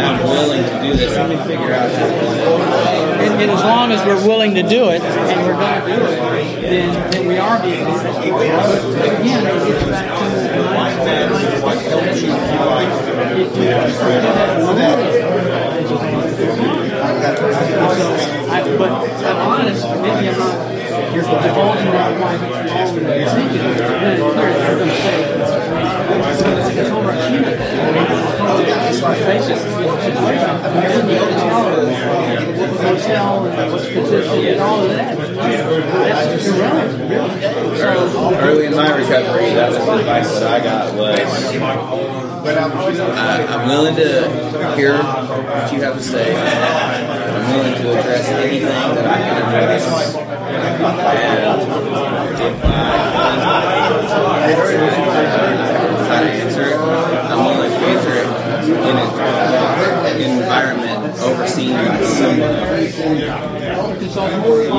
[0.10, 1.16] I'm willing to do this.
[1.16, 2.50] Let me figure out how to do it.
[3.22, 6.02] And, and as long as we're willing to do it, and we're going to do
[6.04, 8.32] it, then, then we are being successful.
[8.32, 11.30] But again, it gets back to the mindset.
[12.10, 12.40] If you
[18.50, 18.92] I, but
[19.26, 20.70] I'm honest, maybe I'm not
[21.14, 22.34] divulging that why
[22.80, 23.62] all the thinking.
[23.62, 25.16] Then it's clear they're going to say
[26.80, 27.58] it's overachieving.
[27.60, 28.39] Basic situation.
[38.42, 41.20] Early in my recovery, that was the advice that I got was
[42.48, 46.36] I, I'm willing to hear what you have to say.
[46.36, 49.86] I'm willing to address anything that I can address.
[50.16, 50.66] And
[52.46, 52.70] if I
[56.10, 58.26] how to answer I'm willing to answer it
[58.90, 63.20] in an uh, environment overseen by someone.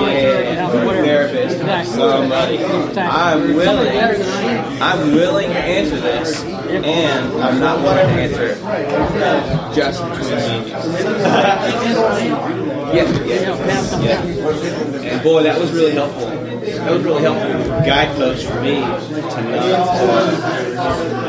[0.00, 0.70] Yeah,
[1.04, 2.58] therapist, somebody.
[2.58, 4.82] Um, I'm willing.
[4.82, 8.54] I'm willing to answer this, and I'm not willing to answer
[9.74, 10.70] just between me.
[12.90, 15.11] Yeah, yeah, yeah.
[15.12, 16.26] And boy, that was really helpful.
[16.26, 19.78] That was really helpful guidepost for me to not
[20.76, 21.19] uh,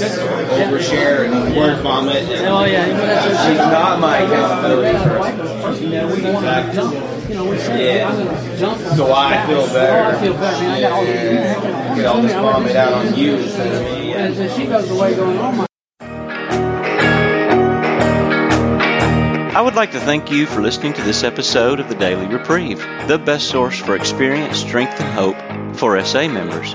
[0.00, 2.16] overshare and word vomit.
[2.24, 5.84] And oh yeah, that's she's not my accountability.
[5.84, 6.94] you know, we want to jump.
[7.28, 8.08] You know, we say, Yeah.
[8.08, 8.80] I'm going to jump.
[8.96, 9.98] So I feel better.
[9.98, 10.70] Oh, I feel better, man.
[10.70, 11.64] I got all this.
[11.64, 11.96] Yeah.
[11.96, 14.12] Get all this vomit out on you instead of me.
[14.14, 15.66] And then she goes away going, oh my.
[19.56, 22.78] I would like to thank you for listening to this episode of the Daily Reprieve,
[23.08, 26.74] the best source for experience, strength, and hope for SA members.